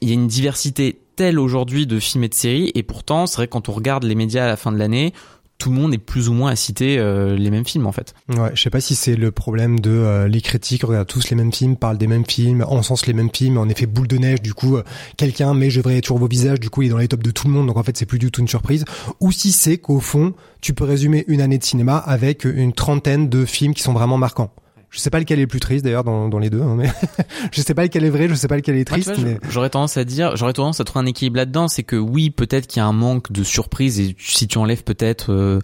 [0.00, 2.70] il y a une diversité telle aujourd'hui de films et de séries?
[2.74, 5.12] Et pourtant c'est vrai que quand on regarde les médias à la fin de l'année
[5.60, 8.14] tout le monde est plus ou moins à citer euh, les mêmes films en fait.
[8.30, 11.36] Ouais, je sais pas si c'est le problème de euh, les critiques regardent tous les
[11.36, 14.40] mêmes films, parlent des mêmes films, encensent les mêmes films, en effet boule de neige,
[14.40, 14.82] du coup euh,
[15.18, 17.30] quelqu'un met je verrai toujours vos visages, du coup il est dans les tops de
[17.30, 18.86] tout le monde, donc en fait c'est plus du tout une surprise.
[19.20, 23.28] Ou si c'est qu'au fond tu peux résumer une année de cinéma avec une trentaine
[23.28, 24.50] de films qui sont vraiment marquants.
[24.90, 26.90] Je sais pas lequel est le plus triste d'ailleurs dans, dans les deux, hein, mais
[27.52, 29.12] je sais pas lequel est vrai, je sais pas lequel est triste.
[29.22, 29.38] mais...
[29.48, 32.66] J'aurais tendance à dire, j'aurais tendance à trouver un équilibre là-dedans, c'est que oui, peut-être
[32.66, 35.60] qu'il y a un manque de surprise et si tu enlèves peut-être euh,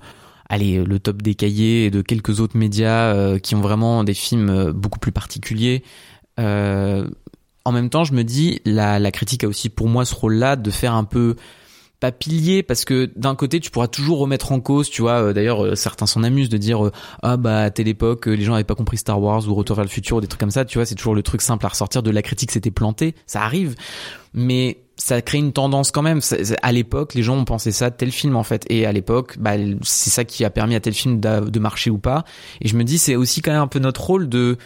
[0.49, 4.15] allez, le top des cahiers et de quelques autres médias euh, qui ont vraiment des
[4.15, 5.83] films euh, beaucoup plus particuliers.
[6.39, 7.09] Euh,
[7.65, 10.57] en même temps, je me dis, la, la critique a aussi pour moi ce rôle-là
[10.57, 11.37] de faire un peu
[12.01, 15.77] pas pilier parce que d'un côté tu pourras toujours remettre en cause tu vois d'ailleurs
[15.77, 16.91] certains s'en amusent de dire
[17.23, 19.85] ah bah à telle époque les gens avaient pas compris Star Wars ou Retour vers
[19.85, 21.71] le futur ou des trucs comme ça tu vois c'est toujours le truc simple à
[21.71, 23.77] ressortir de la critique c'était planté ça arrive
[24.35, 26.21] mais ça crée une tendance quand même.
[26.63, 29.53] À l'époque, les gens ont pensé ça tel film en fait, et à l'époque, bah,
[29.83, 32.25] c'est ça qui a permis à tel film de marcher ou pas.
[32.61, 34.57] Et je me dis, c'est aussi quand même un peu notre rôle de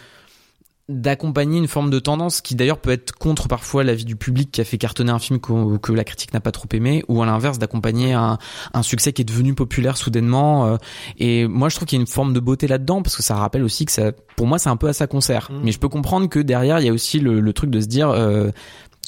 [0.89, 4.61] d'accompagner une forme de tendance qui d'ailleurs peut être contre parfois l'avis du public qui
[4.61, 7.25] a fait cartonner un film que, que la critique n'a pas trop aimé ou à
[7.25, 8.37] l'inverse d'accompagner un,
[8.73, 10.77] un, succès qui est devenu populaire soudainement euh.
[11.17, 13.35] et moi je trouve qu'il y a une forme de beauté là-dedans parce que ça
[13.35, 15.61] rappelle aussi que ça pour moi c'est un peu à sa concert mmh.
[15.63, 17.87] mais je peux comprendre que derrière il y a aussi le, le truc de se
[17.87, 18.49] dire euh,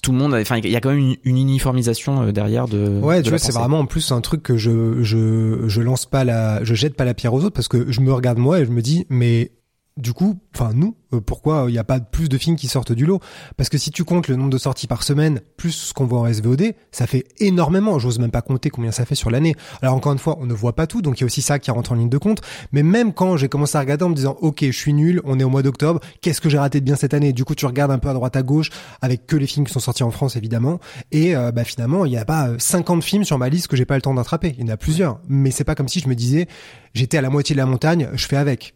[0.01, 2.99] tout le monde enfin il y a quand même une, une uniformisation euh, derrière de
[3.01, 6.23] ouais tu vois c'est vraiment en plus un truc que je je je lance pas
[6.23, 8.65] la je jette pas la pierre aux autres parce que je me regarde moi et
[8.65, 9.51] je me dis mais
[9.97, 12.91] du coup, enfin nous, euh, pourquoi il n'y a pas plus de films qui sortent
[12.91, 13.19] du lot?
[13.57, 16.19] Parce que si tu comptes le nombre de sorties par semaine plus ce qu'on voit
[16.19, 17.99] en SVOD, ça fait énormément.
[17.99, 19.55] J'ose même pas compter combien ça fait sur l'année.
[19.81, 21.59] Alors encore une fois, on ne voit pas tout, donc il y a aussi ça
[21.59, 22.41] qui rentre en ligne de compte.
[22.71, 25.39] Mais même quand j'ai commencé à regarder en me disant, ok, je suis nul, on
[25.39, 27.31] est au mois d'octobre, qu'est-ce que j'ai raté de bien cette année?
[27.31, 28.71] Du coup, tu regardes un peu à droite à gauche
[29.01, 30.79] avec que les films qui sont sortis en France évidemment,
[31.11, 33.85] et euh, bah finalement, il n'y a pas 50 films sur ma liste que j'ai
[33.85, 34.55] pas le temps d'attraper.
[34.57, 36.47] Il y en a plusieurs, mais c'est pas comme si je me disais,
[36.95, 38.73] j'étais à la moitié de la montagne, je fais avec.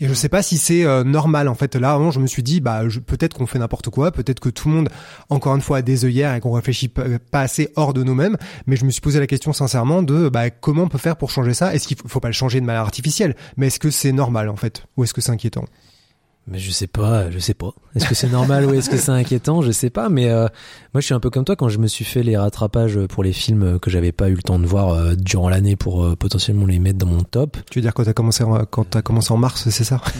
[0.00, 1.76] Et je sais pas si c'est euh, normal en fait.
[1.76, 4.68] Là, avant, je me suis dit, bah, peut-être qu'on fait n'importe quoi, peut-être que tout
[4.68, 4.88] le monde,
[5.30, 8.36] encore une fois, a des œillères et qu'on réfléchit pas assez hors de nous-mêmes.
[8.66, 11.30] Mais je me suis posé la question sincèrement de, bah, comment on peut faire pour
[11.30, 11.74] changer ça?
[11.74, 13.34] Est-ce qu'il faut, faut pas le changer de manière artificielle?
[13.56, 15.64] Mais est-ce que c'est normal en fait, ou est-ce que c'est inquiétant?
[16.48, 17.72] Mais je sais pas, je sais pas.
[17.94, 19.62] Est-ce que c'est normal ou est-ce que c'est inquiétant?
[19.62, 20.08] Je sais pas.
[20.08, 20.48] Mais euh,
[20.92, 23.22] moi, je suis un peu comme toi quand je me suis fait les rattrapages pour
[23.22, 26.16] les films que j'avais pas eu le temps de voir euh, durant l'année pour euh,
[26.16, 27.58] potentiellement les mettre dans mon top.
[27.70, 30.00] Tu veux dire quand t'as commencé en, quand t'as commencé en mars, c'est ça?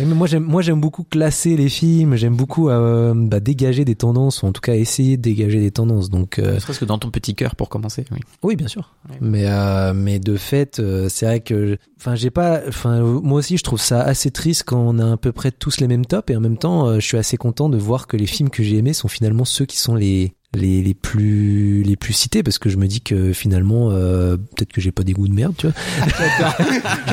[0.00, 3.94] mais moi j'aime moi j'aime beaucoup classer les films, j'aime beaucoup euh, bah, dégager des
[3.94, 6.10] tendances ou en tout cas essayer de dégager des tendances.
[6.10, 8.04] Donc euh, ce que dans ton petit cœur pour commencer.
[8.10, 8.18] Oui.
[8.42, 8.94] Oui, bien sûr.
[9.20, 13.56] Mais euh, mais de fait, euh, c'est vrai que enfin j'ai pas enfin moi aussi
[13.56, 16.30] je trouve ça assez triste quand on a à peu près tous les mêmes tops
[16.30, 18.62] et en même temps euh, je suis assez content de voir que les films que
[18.62, 22.58] j'ai aimés sont finalement ceux qui sont les les, les plus les plus cités parce
[22.58, 25.54] que je me dis que finalement euh, peut-être que j'ai pas des goûts de merde
[25.56, 25.76] tu vois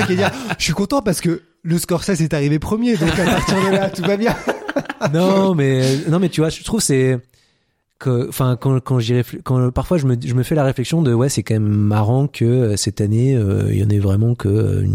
[0.58, 3.90] je suis content parce que le Scorsese est arrivé premier donc à partir de là
[3.90, 4.36] tout va bien.
[5.14, 7.20] Non mais non mais tu vois je trouve c'est
[8.00, 11.14] que enfin quand quand j'y quand parfois je me je me fais la réflexion de
[11.14, 14.36] ouais c'est quand même marrant que euh, cette année euh, il y en ait vraiment
[14.36, 14.86] que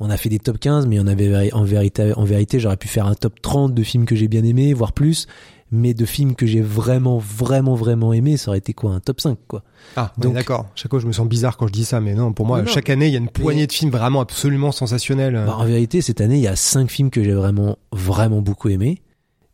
[0.00, 2.88] on a fait des top 15 mais on avait en vérité en vérité j'aurais pu
[2.88, 5.26] faire un top 30 de films que j'ai bien aimés voire plus
[5.72, 9.20] mais de films que j'ai vraiment, vraiment, vraiment aimé, ça aurait été quoi Un top
[9.20, 9.64] 5, quoi.
[9.96, 10.68] Ah, donc d'accord.
[10.74, 12.90] Chaque fois, je me sens bizarre quand je dis ça, mais non, pour moi, chaque
[12.90, 15.42] année, il y a une poignée de films vraiment absolument sensationnels.
[15.46, 18.68] Bah, en vérité, cette année, il y a 5 films que j'ai vraiment, vraiment beaucoup
[18.68, 19.02] aimé.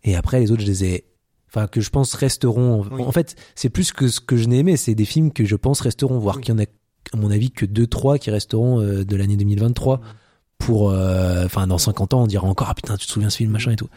[0.03, 1.05] Et après, les autres, je les ai
[1.51, 4.77] enfin que je pense resteront en fait c'est plus que ce que je n'ai aimé
[4.77, 6.67] c'est des films que je pense resteront voire qu'il y en a
[7.15, 10.03] à mon avis que deux trois qui resteront euh, de l'année 2023
[10.59, 13.39] pour euh, enfin dans 50 ans on dira encore ah putain tu te souviens ce
[13.39, 13.89] film machin et tout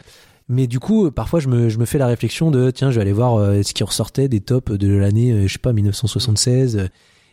[0.52, 3.36] mais du coup, parfois, je me, fais la réflexion de tiens, je vais aller voir
[3.36, 6.90] euh, ce qui ressortait des tops de l'année, euh, je sais pas, 1976.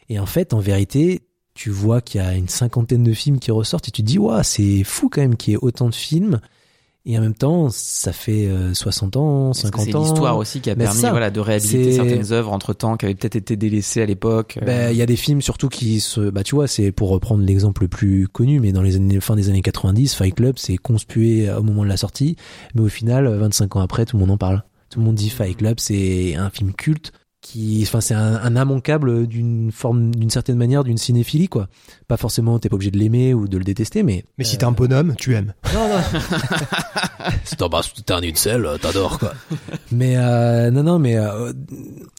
[0.07, 3.51] Et en fait, en vérité, tu vois qu'il y a une cinquantaine de films qui
[3.51, 5.95] ressortent et tu te dis, waouh, c'est fou quand même qu'il y ait autant de
[5.95, 6.39] films.
[7.11, 9.83] Et en même temps, ça fait 60 euh, ans, 50 ans.
[9.83, 13.15] C'est l'histoire aussi qui a permis voilà, de réhabiliter certaines œuvres entre temps qui avaient
[13.15, 14.59] peut-être été délaissées à l'époque.
[14.63, 17.43] Ben, il y a des films surtout qui se, bah, tu vois, c'est pour reprendre
[17.43, 20.77] l'exemple le plus connu, mais dans les années, fin des années 90, Fight Club c'est
[20.77, 22.35] conspué au moment de la sortie,
[22.75, 24.61] mais au final, 25 ans après, tout le monde en parle.
[24.91, 27.11] Tout le monde dit Fight Club, c'est un film culte
[27.49, 31.67] qui enfin c'est un, un immanquable d'une forme d'une certaine manière d'une cinéphilie quoi.
[32.07, 34.65] Pas forcément t'es pas obligé de l'aimer ou de le détester mais mais si t'es
[34.65, 35.53] un bonhomme tu aimes.
[35.73, 37.31] Non non.
[37.43, 39.33] Si t'es un sel t'adores quoi.
[39.91, 41.51] Mais euh, non non mais euh,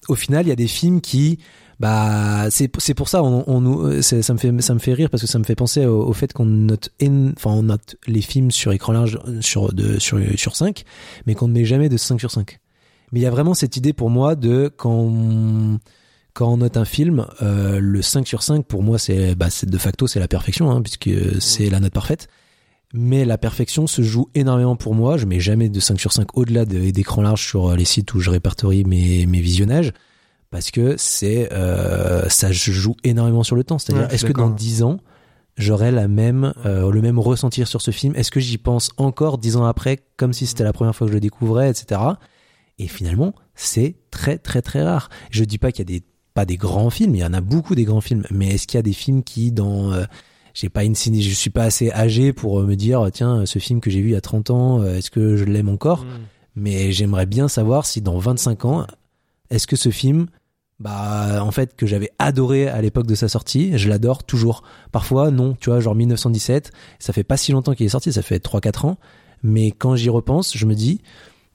[0.08, 1.38] au final il y a des films qui
[1.78, 5.22] bah c'est c'est pour ça on, on ça me fait ça me fait rire parce
[5.22, 8.72] que ça me fait penser au, fait qu'on note enfin on note les films sur
[8.72, 10.82] écran large sur de sur sur 5
[11.26, 12.58] mais qu'on ne met jamais de 5 sur 5
[13.12, 15.78] mais il y a vraiment cette idée pour moi de quand on,
[16.32, 19.78] quand on note un film, euh, le 5 sur 5 pour moi c'est bah, de
[19.78, 22.28] facto c'est la perfection hein, puisque c'est la note parfaite.
[22.92, 25.16] Mais la perfection se joue énormément pour moi.
[25.16, 28.30] Je mets jamais de 5 sur 5 au-delà d'écran large sur les sites où je
[28.30, 29.92] répertorie mes, mes visionnages
[30.50, 33.78] parce que c'est euh, ça joue énormément sur le temps.
[33.78, 34.98] C'est-à-dire est-ce que dans 10 ans
[35.56, 38.14] j'aurai la même euh, le même ressentir sur ce film?
[38.16, 41.12] Est-ce que j'y pense encore 10 ans après comme si c'était la première fois que
[41.12, 42.00] je le découvrais, etc.
[42.80, 45.10] Et finalement, c'est très très très rare.
[45.30, 47.42] Je dis pas qu'il y a des pas des grands films, il y en a
[47.42, 50.04] beaucoup des grands films, mais est-ce qu'il y a des films qui dans euh,
[50.54, 53.80] j'ai pas une ciné, je suis pas assez âgé pour me dire tiens ce film
[53.80, 56.06] que j'ai vu il y a 30 ans, euh, est-ce que je l'aime encore?
[56.56, 58.86] Mais j'aimerais bien savoir si dans 25 ans
[59.50, 60.28] est-ce que ce film
[60.78, 64.62] bah en fait que j'avais adoré à l'époque de sa sortie, je l'adore toujours.
[64.90, 68.22] Parfois non, tu vois, genre 1917, ça fait pas si longtemps qu'il est sorti, ça
[68.22, 68.96] fait 3 4 ans,
[69.42, 71.02] mais quand j'y repense, je me dis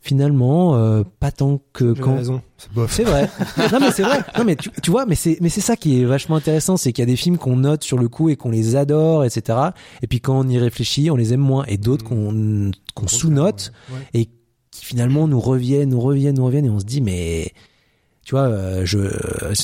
[0.06, 2.42] finalement euh, pas tant que quand raison.
[2.58, 2.94] C'est bof.
[2.94, 3.28] c'est vrai.
[3.72, 4.20] non mais c'est vrai.
[4.38, 6.94] Non mais tu, tu vois, mais c'est mais c'est ça qui est vachement intéressant, c'est
[6.94, 9.58] qu'il y a des films qu'on note sur le coup et qu'on les adore, etc.
[10.04, 11.66] Et puis quand on y réfléchit, on les aime moins.
[11.68, 14.00] Et d'autres qu'on qu'on sous-note Ouais.
[14.14, 14.26] et
[14.72, 17.52] qui finalement nous reviennent, nous reviennent, nous reviennent et on se dit mais
[18.26, 19.00] tu vois, euh, je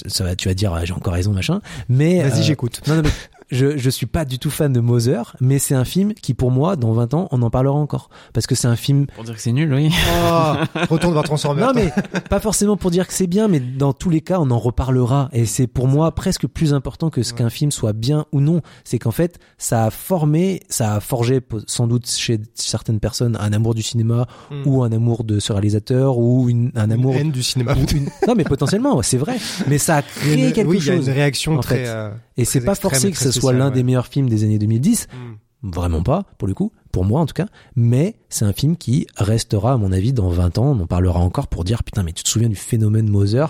[0.08, 2.82] ça va, tu vas dire ah, j'ai encore raison machin, mais Vas-y, euh, j'écoute.
[2.88, 3.10] non, non, mais
[3.52, 6.52] je, je suis pas du tout fan de Moser, mais c'est un film qui, pour
[6.52, 8.10] moi, dans 20 ans, on en parlera encore.
[8.34, 9.08] Parce que c'est un film.
[9.08, 9.90] Pour dire que c'est nul, oui.
[10.24, 10.54] Oh,
[10.90, 11.68] retourne voir Transformers.
[11.68, 11.92] Non, mais
[12.30, 15.30] pas forcément pour dire que c'est bien, mais dans tous les cas, on en reparlera.
[15.34, 18.62] Et c'est pour moi presque plus important que ce qu'un film soit bien ou non.
[18.84, 23.54] C'est qu'en fait, ça a formé, ça a forgé sans doute chez certaines personnes un
[23.54, 24.64] amour du cinéma Hmm.
[24.66, 27.14] ou un amour de ce réalisateur ou une, un amour.
[27.14, 27.74] Une haine du cinéma.
[27.94, 29.38] une- Non, mais potentiellement, c'est vrai.
[29.68, 31.08] Mais ça a Il y a créé une- quelque oui, il y a chose.
[31.08, 31.76] une réaction en très.
[31.84, 31.88] fait.
[31.88, 33.72] euh, Et c'est très pas forcé que très ce soit l'un ouais.
[33.72, 35.08] des meilleurs films des années 2010.
[35.12, 35.70] Mm.
[35.70, 36.72] Vraiment pas, pour le coup.
[36.92, 37.46] Pour moi, en tout cas.
[37.76, 40.76] Mais c'est un film qui restera, à mon avis, dans 20 ans.
[40.76, 43.46] On en parlera encore pour dire, putain, mais tu te souviens du phénomène Moser?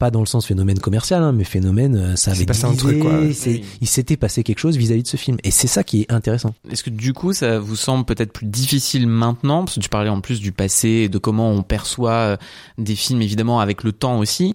[0.00, 2.98] Pas dans le sens phénomène commercial, hein, mais phénomène, euh, ça avait passé un truc,
[3.00, 3.20] quoi.
[3.20, 3.62] Oui.
[3.82, 5.36] Il s'était passé quelque chose vis-à-vis de ce film.
[5.44, 6.54] Et c'est ça qui est intéressant.
[6.70, 10.08] Est-ce que du coup, ça vous semble peut-être plus difficile maintenant Parce que tu parlais
[10.08, 12.36] en plus du passé et de comment on perçoit euh,
[12.78, 14.54] des films, évidemment, avec le temps aussi.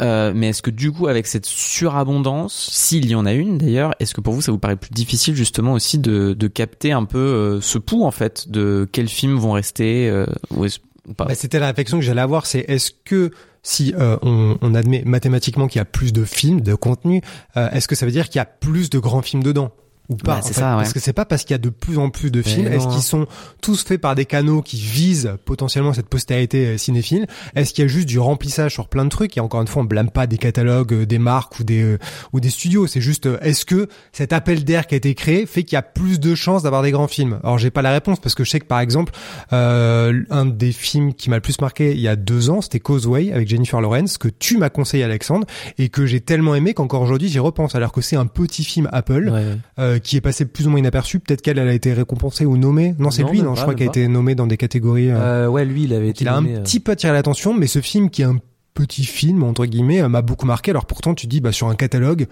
[0.00, 3.94] Euh, mais est-ce que du coup, avec cette surabondance, s'il y en a une d'ailleurs,
[4.00, 7.04] est-ce que pour vous, ça vous paraît plus difficile justement aussi de, de capter un
[7.04, 10.78] peu euh, ce pouls, en fait, de quels films vont rester euh, ou, est-ce-
[11.08, 11.26] ou pas?
[11.26, 13.30] Bah, C'était la réflexion que j'allais avoir, c'est est-ce que
[13.68, 17.20] si euh, on, admet mathématiquement qu'il y a plus de films, de contenu,
[17.58, 19.72] euh, est-ce que ça veut dire qu'il y a plus de grands films dedans?
[20.08, 20.76] Ou pas Bah, en c'est fait ça, ouais.
[20.82, 22.66] Parce que c'est pas parce qu'il y a de plus en plus de films.
[22.68, 23.26] Est-ce qu'ils sont
[23.60, 27.26] tous faits par des canaux qui visent potentiellement cette postérité euh, cinéphile?
[27.54, 29.36] Est-ce qu'il y a juste du remplissage sur plein de trucs?
[29.36, 31.98] Et encore une fois, on blâme pas des catalogues, euh, des marques ou des euh,
[32.32, 32.86] ou des studios.
[32.86, 35.82] C'est juste est-ce que cet appel d'air qui a été créé fait qu'il y a
[35.82, 37.38] plus de chances d'avoir des grands films?
[37.42, 39.12] Alors j'ai pas la réponse parce que je sais que par exemple
[39.52, 42.80] euh, un des films qui m'a le plus marqué il y a deux ans, c'était
[42.80, 45.46] Causeway avec Jennifer Lawrence que tu m'as conseillé Alexandre
[45.78, 48.88] et que j'ai tellement aimé qu'encore aujourd'hui j'y repense alors que c'est un petit film
[48.92, 49.56] Apple Ouais, ouais.
[49.78, 51.20] euh, qui est passé plus ou moins inaperçu.
[51.20, 52.94] Peut-être qu'elle elle a été récompensée ou nommée.
[52.98, 55.10] Non, c'est lui, non, pas, je crois qu'il a été nommé dans des catégories.
[55.10, 57.54] euh, Euh, ouais, lui, il avait été il a un euh, petit peu attiré l'attention,
[57.54, 58.38] mais ce film qui est un
[58.74, 60.70] petit film entre guillemets euh, m'a beaucoup marqué.
[60.70, 62.26] Alors pourtant tu dis bah sur un catalogue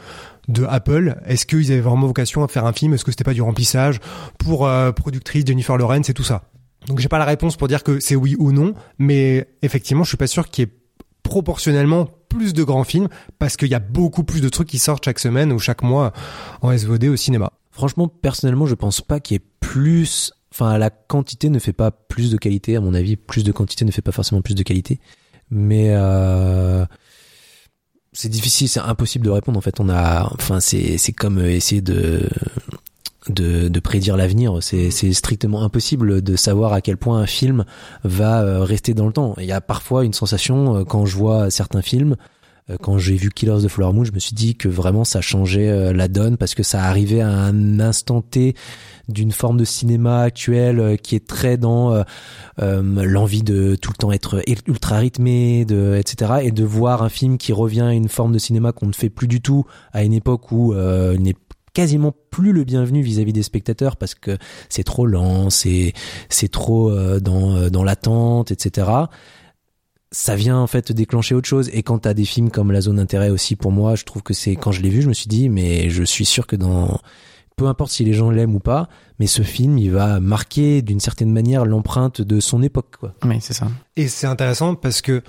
[0.48, 2.94] de Apple, est-ce qu'ils avaient vraiment vocation à faire un film?
[2.94, 3.98] Est-ce que c'était pas du remplissage
[4.38, 6.44] pour euh, productrice Jennifer Lawrence et tout ça?
[6.86, 10.08] Donc j'ai pas la réponse pour dire que c'est oui ou non, mais effectivement je
[10.10, 10.72] suis pas sûr qu'il y ait
[11.26, 13.08] proportionnellement plus de grands films
[13.38, 16.12] parce qu'il y a beaucoup plus de trucs qui sortent chaque semaine ou chaque mois
[16.62, 17.52] en SVOD au cinéma.
[17.70, 20.32] Franchement, personnellement, je pense pas qu'il y ait plus.
[20.52, 23.16] Enfin, la quantité ne fait pas plus de qualité, à mon avis.
[23.16, 25.00] Plus de quantité ne fait pas forcément plus de qualité.
[25.50, 26.86] Mais euh,
[28.12, 29.58] c'est difficile, c'est impossible de répondre.
[29.58, 30.32] En fait, on a.
[30.32, 32.28] Enfin, c'est c'est comme essayer de
[33.36, 34.58] de, de prédire l'avenir.
[34.60, 37.64] C'est strictement impossible de savoir à quel point un film
[38.04, 39.34] va euh, rester dans le temps.
[39.38, 42.16] Il y a parfois une sensation euh, quand je vois certains films
[42.68, 45.20] euh, quand j'ai vu Killers the Flower Moon, je me suis dit que vraiment ça
[45.20, 48.54] changeait la donne parce que ça arrivait à un instant T
[49.08, 52.02] d'une forme de cinéma actuel qui est très dans
[52.58, 56.40] l'envie de tout le temps être ultra rythmé, de, etc.
[56.42, 59.10] Et de voir un film qui revient à une forme de cinéma qu'on ne fait
[59.10, 61.36] plus du tout à une époque où il n'est
[61.76, 64.38] quasiment plus le bienvenu vis-à-vis des spectateurs parce que
[64.70, 65.92] c'est trop lent, c'est
[66.30, 68.86] c'est trop euh, dans euh, dans l'attente, etc
[70.12, 71.68] ça vient en fait déclencher autre chose.
[71.74, 74.32] Et quand t'as des films comme La Zone d'intérêt aussi pour moi je trouve que
[74.32, 76.98] c'est quand je l'ai vu je me suis dit mais je suis sûr que dans
[77.56, 81.00] peu importe si les gens l'aiment ou pas mais ce film il va marquer d'une
[81.00, 83.12] certaine manière l'empreinte de son époque quoi.
[83.22, 83.68] Oui, c'est ça.
[83.96, 85.22] Et c'est intéressant parce que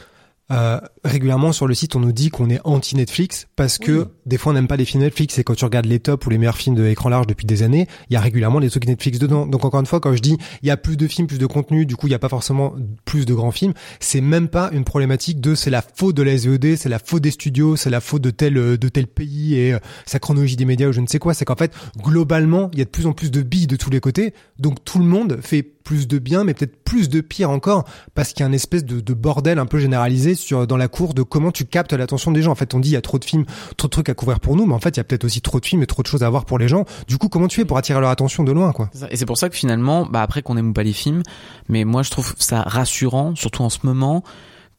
[0.50, 4.06] euh, régulièrement sur le site, on nous dit qu'on est anti Netflix parce que Oui.
[4.26, 6.30] des fois on n'aime pas les films Netflix et quand tu regardes les tops ou
[6.30, 8.86] les meilleurs films de écran large depuis des années, il y a régulièrement des trucs
[8.88, 9.46] Netflix dedans.
[9.48, 11.46] Donc encore une fois, quand je dis il y a plus de films, plus de
[11.46, 12.74] contenu, du coup il y a pas forcément
[13.06, 16.38] plus de grands films, c'est même pas une problématique de c'est la faute de la
[16.38, 19.56] SVOD, c'est la faute des studios, c'est la faute de tel euh, de tel pays
[19.56, 21.34] et euh, sa chronologie des médias ou je ne sais quoi.
[21.34, 23.90] C'est qu'en fait globalement il y a de plus en plus de billes de tous
[23.90, 27.50] les côtés, donc tout le monde fait plus de bien, mais peut-être plus de pire
[27.50, 30.76] encore, parce qu'il y a une espèce de, de bordel un peu généralisé sur dans
[30.76, 32.52] la cour de comment tu captes l'attention des gens.
[32.52, 33.46] En fait, on dit il y a trop de films,
[33.78, 35.42] trop de trucs à couvrir pour nous, mais en fait, il y a peut-être aussi
[35.42, 36.86] trop de films et trop de choses à voir pour les gens.
[37.08, 38.74] Du coup, comment tu fais pour attirer leur attention de loin.
[39.12, 41.22] Et c'est pour ça que finalement, bah après qu'on aime ou pas les films,
[41.70, 44.24] mais moi je trouve ça rassurant, surtout en ce moment,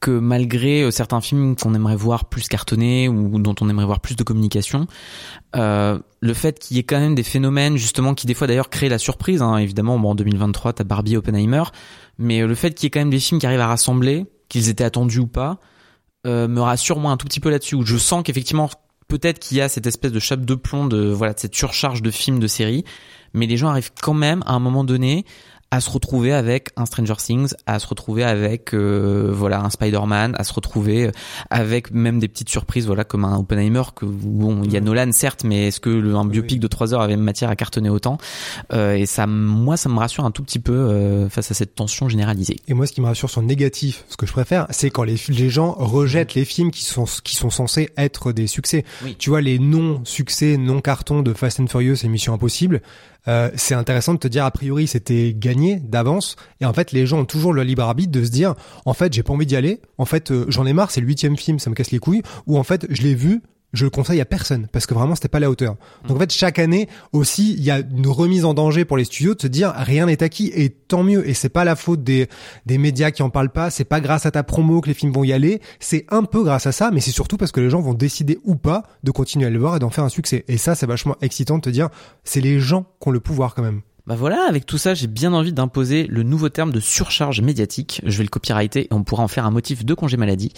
[0.01, 4.01] que malgré euh, certains films qu'on aimerait voir plus cartonnés ou dont on aimerait voir
[4.01, 4.87] plus de communication,
[5.55, 8.69] euh, le fait qu'il y ait quand même des phénomènes justement qui des fois d'ailleurs
[8.69, 11.63] créent la surprise, hein, évidemment bon, en 2023 t'as Barbie Oppenheimer,
[12.17, 14.69] mais le fait qu'il y ait quand même des films qui arrivent à rassembler, qu'ils
[14.69, 15.59] étaient attendus ou pas,
[16.27, 18.69] euh, me rassure moi un tout petit peu là-dessus, où je sens qu'effectivement
[19.07, 22.01] peut-être qu'il y a cette espèce de chape de plomb de voilà de cette surcharge
[22.01, 22.83] de films de séries,
[23.33, 25.25] mais les gens arrivent quand même à un moment donné
[25.71, 30.35] à se retrouver avec un Stranger Things, à se retrouver avec euh, voilà un Spider-Man,
[30.37, 31.11] à se retrouver
[31.49, 35.11] avec même des petites surprises voilà comme un Oppenheimer que bon il y a Nolan
[35.11, 38.17] certes mais est-ce que le, un biopic de 3 heures avait matière à cartonner autant
[38.73, 41.75] euh, et ça moi ça me rassure un tout petit peu euh, face à cette
[41.75, 42.57] tension généralisée.
[42.67, 45.03] Et moi ce qui me rassure sur le négatif, ce que je préfère, c'est quand
[45.03, 48.85] les, les gens rejettent les films qui sont qui sont censés être des succès.
[49.17, 52.81] Tu vois les non succès, non cartons de Fast and Furious et Mission Impossible,
[53.29, 56.35] euh, c'est intéressant de te dire a priori c'était gagné d'avance.
[56.61, 58.55] Et en fait les gens ont toujours le libre arbitre de se dire
[58.85, 59.81] en fait j'ai pas envie d'y aller.
[59.99, 62.23] En fait euh, j'en ai marre c'est le huitième film ça me casse les couilles.
[62.47, 63.41] Ou en fait je l'ai vu
[63.73, 65.75] je le conseille à personne parce que vraiment c'était pas la hauteur.
[66.07, 69.05] Donc en fait chaque année aussi il y a une remise en danger pour les
[69.05, 72.03] studios de se dire rien n'est acquis et tant mieux et c'est pas la faute
[72.03, 72.27] des
[72.65, 75.11] des médias qui en parlent pas, c'est pas grâce à ta promo que les films
[75.11, 77.69] vont y aller, c'est un peu grâce à ça mais c'est surtout parce que les
[77.69, 80.45] gens vont décider ou pas de continuer à le voir et d'en faire un succès.
[80.47, 81.89] Et ça c'est vachement excitant de te dire
[82.23, 83.81] c'est les gens qui ont le pouvoir quand même.
[84.09, 88.01] Bah voilà, avec tout ça, j'ai bien envie d'imposer le nouveau terme de surcharge médiatique.
[88.03, 90.51] Je vais le copyrighter et on pourra en faire un motif de congé maladie.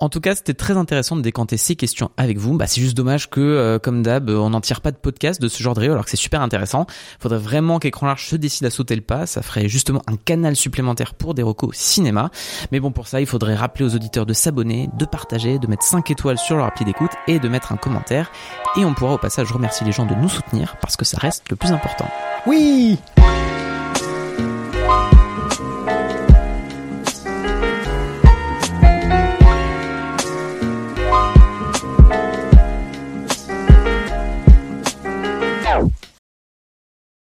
[0.00, 2.56] En tout cas, c'était très intéressant de décanter ces questions avec vous.
[2.56, 5.46] Bah, c'est juste dommage que, euh, comme d'hab, on n'en tire pas de podcast de
[5.46, 6.86] ce genre de réo alors que c'est super intéressant.
[7.20, 9.26] Faudrait vraiment qu'Écran Large se décide à sauter le pas.
[9.26, 12.32] Ça ferait justement un canal supplémentaire pour des recos cinéma.
[12.72, 15.84] Mais bon, pour ça, il faudrait rappeler aux auditeurs de s'abonner, de partager, de mettre
[15.84, 18.32] 5 étoiles sur leur appli d'écoute et de mettre un commentaire.
[18.76, 21.48] Et on pourra au passage remercier les gens de nous soutenir parce que ça reste
[21.48, 22.08] le plus important.
[22.46, 22.98] Oui